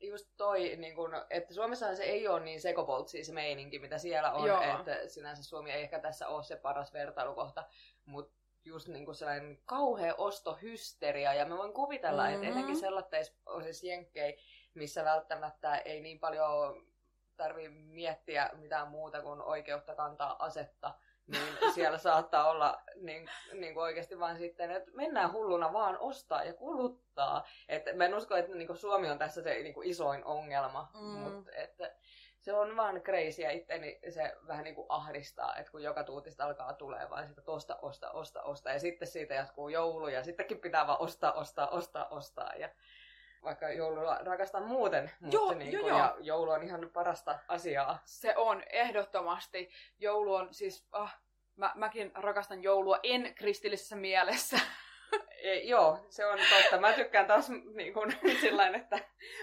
just 0.01 0.31
toi, 0.37 0.77
niin 0.77 0.95
kun, 0.95 1.11
että 1.31 1.55
Suomessahan 1.55 1.97
se 1.97 2.03
ei 2.03 2.29
ole 2.29 2.41
niin 2.41 2.61
sekopoltsia 2.61 3.25
se 3.25 3.33
meininki, 3.33 3.79
mitä 3.79 3.99
siellä 3.99 4.33
on, 4.33 4.49
Joo. 4.49 4.63
että 4.63 5.09
sinänsä 5.09 5.43
Suomi 5.43 5.73
ei 5.73 5.83
ehkä 5.83 5.99
tässä 5.99 6.29
ole 6.29 6.43
se 6.43 6.57
paras 6.57 6.93
vertailukohta, 6.93 7.65
mutta 8.05 8.35
just 8.65 8.89
niin 8.89 9.05
kuin 9.05 9.15
sellainen 9.15 9.59
kauhea 9.65 10.15
ostohysteria, 10.15 11.35
ja 11.35 11.47
mä 11.47 11.59
voin 11.59 11.73
kuvitella, 11.73 12.23
mm-hmm. 12.23 12.43
että 12.43 12.49
etenkin 12.49 12.77
sellaisissa 12.77 13.33
osissa 13.47 13.87
jenkkei, 13.87 14.39
missä 14.75 15.05
välttämättä 15.05 15.77
ei 15.77 16.01
niin 16.01 16.21
paljon 16.21 16.87
tarvii 17.37 17.69
miettiä 17.69 18.51
mitään 18.55 18.89
muuta 18.89 19.23
kuin 19.23 19.43
oikeutta 19.43 19.95
kantaa 19.95 20.45
asetta, 20.45 20.95
niin 21.27 21.75
siellä 21.75 21.99
saattaa 21.99 22.51
olla 22.51 22.83
niin, 22.95 23.31
niin 23.53 23.75
kuin 23.75 23.85
oikeasti 23.85 24.19
vaan 24.19 24.39
sitten, 24.39 24.71
että 24.71 24.91
mennään 24.95 25.33
hulluna 25.33 25.73
vaan 25.73 25.99
ostaa 25.99 26.45
ja 26.45 26.55
kuluttaa. 26.55 27.47
Et 27.69 27.83
mä 27.97 28.05
en 28.05 28.15
usko, 28.15 28.37
että 28.37 28.55
niin 28.55 28.67
kuin 28.67 28.77
Suomi 28.77 29.11
on 29.11 29.19
tässä 29.19 29.43
se 29.43 29.55
niin 29.55 29.75
kuin 29.75 29.89
isoin 29.89 30.25
ongelma, 30.25 30.91
mm. 30.95 31.01
mutta 31.01 31.53
että 31.53 31.95
se 32.45 32.53
on 32.53 32.77
vaan 32.77 33.03
crazy 33.03 33.43
ja 33.43 33.51
itteni 33.51 34.01
se 34.09 34.37
vähän 34.47 34.65
niin 34.65 34.75
kuin 34.75 34.87
ahdistaa, 34.89 35.57
että 35.57 35.73
kun 35.73 35.83
joka 35.83 36.05
tuutista 36.05 36.45
alkaa 36.45 36.75
tulee 36.75 37.11
vaan 37.11 37.29
sitä 37.29 37.41
tosta, 37.41 37.77
osta, 37.83 38.11
osta, 38.11 38.43
osta 38.43 38.71
ja 38.71 38.79
sitten 38.79 39.09
siitä 39.09 39.35
jatkuu 39.35 39.69
joulu 39.69 40.09
ja 40.09 40.25
sittenkin 40.25 40.61
pitää 40.61 40.87
vaan 40.87 41.01
ostaa, 41.01 41.33
ostaa, 41.33 41.69
ostaa, 41.69 42.09
ostaa 42.09 42.53
ja 42.55 42.69
vaikka 43.45 43.73
joulua 43.73 44.19
rakastan 44.19 44.63
muuten, 44.63 45.11
mutta 45.21 45.37
joo, 45.37 45.55
niin 45.55 45.71
kuin, 45.71 45.89
joo, 45.89 45.99
ja 45.99 46.17
joulu 46.21 46.51
on 46.51 46.63
ihan 46.63 46.91
parasta 46.93 47.39
asiaa. 47.49 47.99
Se 48.05 48.37
on, 48.37 48.63
ehdottomasti. 48.71 49.71
Joulu 49.99 50.35
on 50.35 50.55
siis, 50.55 50.87
ah, 50.93 51.19
mä, 51.57 51.73
mäkin 51.75 52.13
rakastan 52.15 52.63
joulua, 52.63 52.99
en 53.03 53.35
kristillisessä 53.35 53.97
mielessä. 53.97 54.61
E, 55.45 55.55
joo, 55.55 56.07
se 56.11 56.27
on 56.27 56.39
totta. 56.39 56.81
Mä 56.81 56.93
tykkään 56.93 57.27
taas 57.27 57.49
niin 57.75 57.95
kuin, 57.95 58.17
sillain, 58.41 58.75
että 58.75 58.99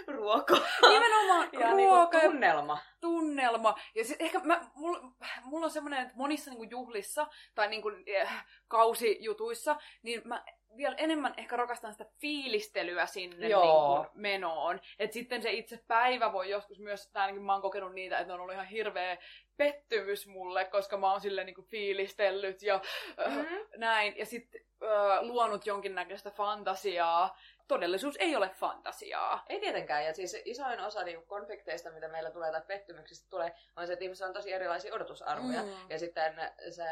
ruoka. 0.08 0.58
Nimenomaan 0.82 1.50
ja 1.60 1.72
ruoka. 1.72 2.18
Niin 2.18 2.32
tunnelma. 2.32 2.78
Tunnelma. 3.02 3.76
Ja 3.96 4.06
sit 4.06 4.22
ehkä 4.22 4.40
mä, 4.40 4.62
mulla, 4.76 5.00
mulla 5.44 5.66
on 5.66 5.72
semmoinen, 5.72 6.02
että 6.02 6.14
monissa 6.16 6.52
niin 6.52 6.58
kuin 6.58 6.70
juhlissa 6.70 7.28
tai 7.56 7.68
niin 7.68 7.82
kuin, 7.82 8.04
eh, 8.06 8.30
kausijutuissa, 8.68 9.76
niin 10.04 10.22
mä 10.26 10.46
vielä 10.78 10.96
enemmän 10.98 11.34
ehkä 11.38 11.56
rakastan 11.56 11.92
sitä 11.94 12.06
fiilistelyä 12.20 13.06
sinne 13.06 13.48
niin 13.48 13.58
kuin 13.58 14.08
menoon. 14.14 14.80
Et 15.00 15.14
sitten 15.14 15.42
se 15.42 15.52
itse 15.52 15.80
päivä 15.88 16.34
voi 16.34 16.50
joskus 16.50 16.80
myös, 16.80 17.10
tai 17.12 17.22
ainakin 17.22 17.44
mä 17.44 17.54
oon 17.54 17.62
kokenut 17.62 17.94
niitä, 17.94 18.20
että 18.20 18.34
on 18.34 18.40
ollut 18.40 18.54
ihan 18.54 18.66
hirveä 18.66 19.18
pettymys 19.58 20.28
mulle, 20.28 20.66
koska 20.66 20.98
mä 20.98 21.12
oon 21.12 21.22
silleen 21.22 21.46
niin 21.46 21.56
kuin 21.56 21.68
fiilistellyt 21.68 22.62
ja 22.62 22.78
mm-hmm. 22.78 23.40
äh, 23.40 23.68
näin. 23.78 24.18
Ja 24.18 24.26
sitten 24.26 24.62
äh, 24.84 25.22
luonut 25.22 25.66
jonkinnäköistä 25.66 26.32
fantasiaa. 26.32 27.38
Todellisuus 27.68 28.16
ei 28.20 28.36
ole 28.36 28.50
fantasiaa. 28.50 29.46
Ei 29.50 29.60
tietenkään. 29.60 30.06
Ja 30.06 30.14
siis 30.14 30.42
isoin 30.46 30.80
osa 30.80 31.04
niin 31.04 31.28
konflikteista, 31.28 31.92
mitä 31.92 32.08
meillä 32.08 32.32
tulee 32.32 32.52
tai 32.52 32.62
pettymyksistä 32.68 33.30
tulee, 33.30 33.52
on 33.76 33.88
se, 33.88 33.94
että 33.94 34.06
ihmisillä 34.06 34.28
on 34.28 34.34
tosi 34.34 34.54
erilaisia 34.54 34.94
odotusarvoja. 34.94 35.64
Mm. 35.64 35.70
Ja 35.90 36.00
sitten 36.00 36.52
se 36.70 36.84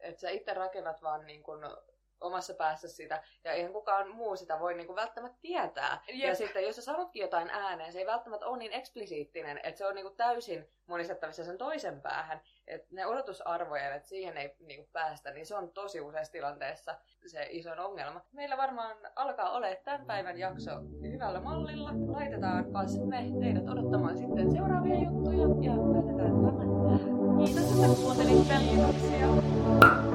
että 0.00 0.20
sä 0.20 0.30
itse 0.30 0.54
rakennat 0.54 1.02
vaan 1.02 1.26
niin 1.26 1.42
kuin 1.42 1.60
omassa 2.20 2.54
päässä 2.54 2.88
sitä, 2.88 3.22
ja 3.44 3.52
eihän 3.52 3.72
kukaan 3.72 4.10
muu 4.10 4.36
sitä 4.36 4.60
voi 4.60 4.74
niinku 4.74 4.96
välttämättä 4.96 5.38
tietää. 5.40 6.02
Jep. 6.08 6.28
Ja 6.28 6.34
sitten 6.34 6.64
jos 6.64 6.76
sä 6.76 6.82
sanotkin 6.82 7.20
jotain 7.20 7.50
ääneen, 7.50 7.92
se 7.92 7.98
ei 7.98 8.06
välttämättä 8.06 8.46
ole 8.46 8.58
niin 8.58 8.72
eksplisiittinen, 8.72 9.60
että 9.62 9.78
se 9.78 9.86
on 9.86 9.94
niinku 9.94 10.10
täysin 10.10 10.68
monistettavissa 10.86 11.44
sen 11.44 11.58
toisen 11.58 12.00
päähän. 12.00 12.40
Että 12.66 12.88
ne 12.90 13.06
odotusarvojen, 13.06 13.92
että 13.92 14.08
siihen 14.08 14.36
ei 14.36 14.56
niinku 14.60 14.88
päästä, 14.92 15.30
niin 15.30 15.46
se 15.46 15.54
on 15.54 15.72
tosi 15.72 16.00
useassa 16.00 16.32
tilanteessa 16.32 16.94
se 17.26 17.46
iso 17.50 17.70
ongelma. 17.78 18.20
Meillä 18.32 18.56
varmaan 18.56 18.96
alkaa 19.16 19.50
olla 19.50 19.66
tämän 19.84 20.06
päivän 20.06 20.38
jakso 20.38 20.70
hyvällä 21.12 21.40
mallilla. 21.40 21.90
Laitetaan 22.06 22.64
me 23.06 23.24
teidät 23.40 23.68
odottamaan 23.68 24.18
sitten 24.18 24.50
seuraavia 24.50 24.94
juttuja 24.94 25.46
ja 25.60 25.74
päätetään 25.92 26.32
tämä 26.32 26.52
tähän. 26.52 27.16
Kiitos, 27.44 27.72
että 27.72 28.02
kuuntelitte. 28.02 28.54
Kiitoksia. 28.58 30.05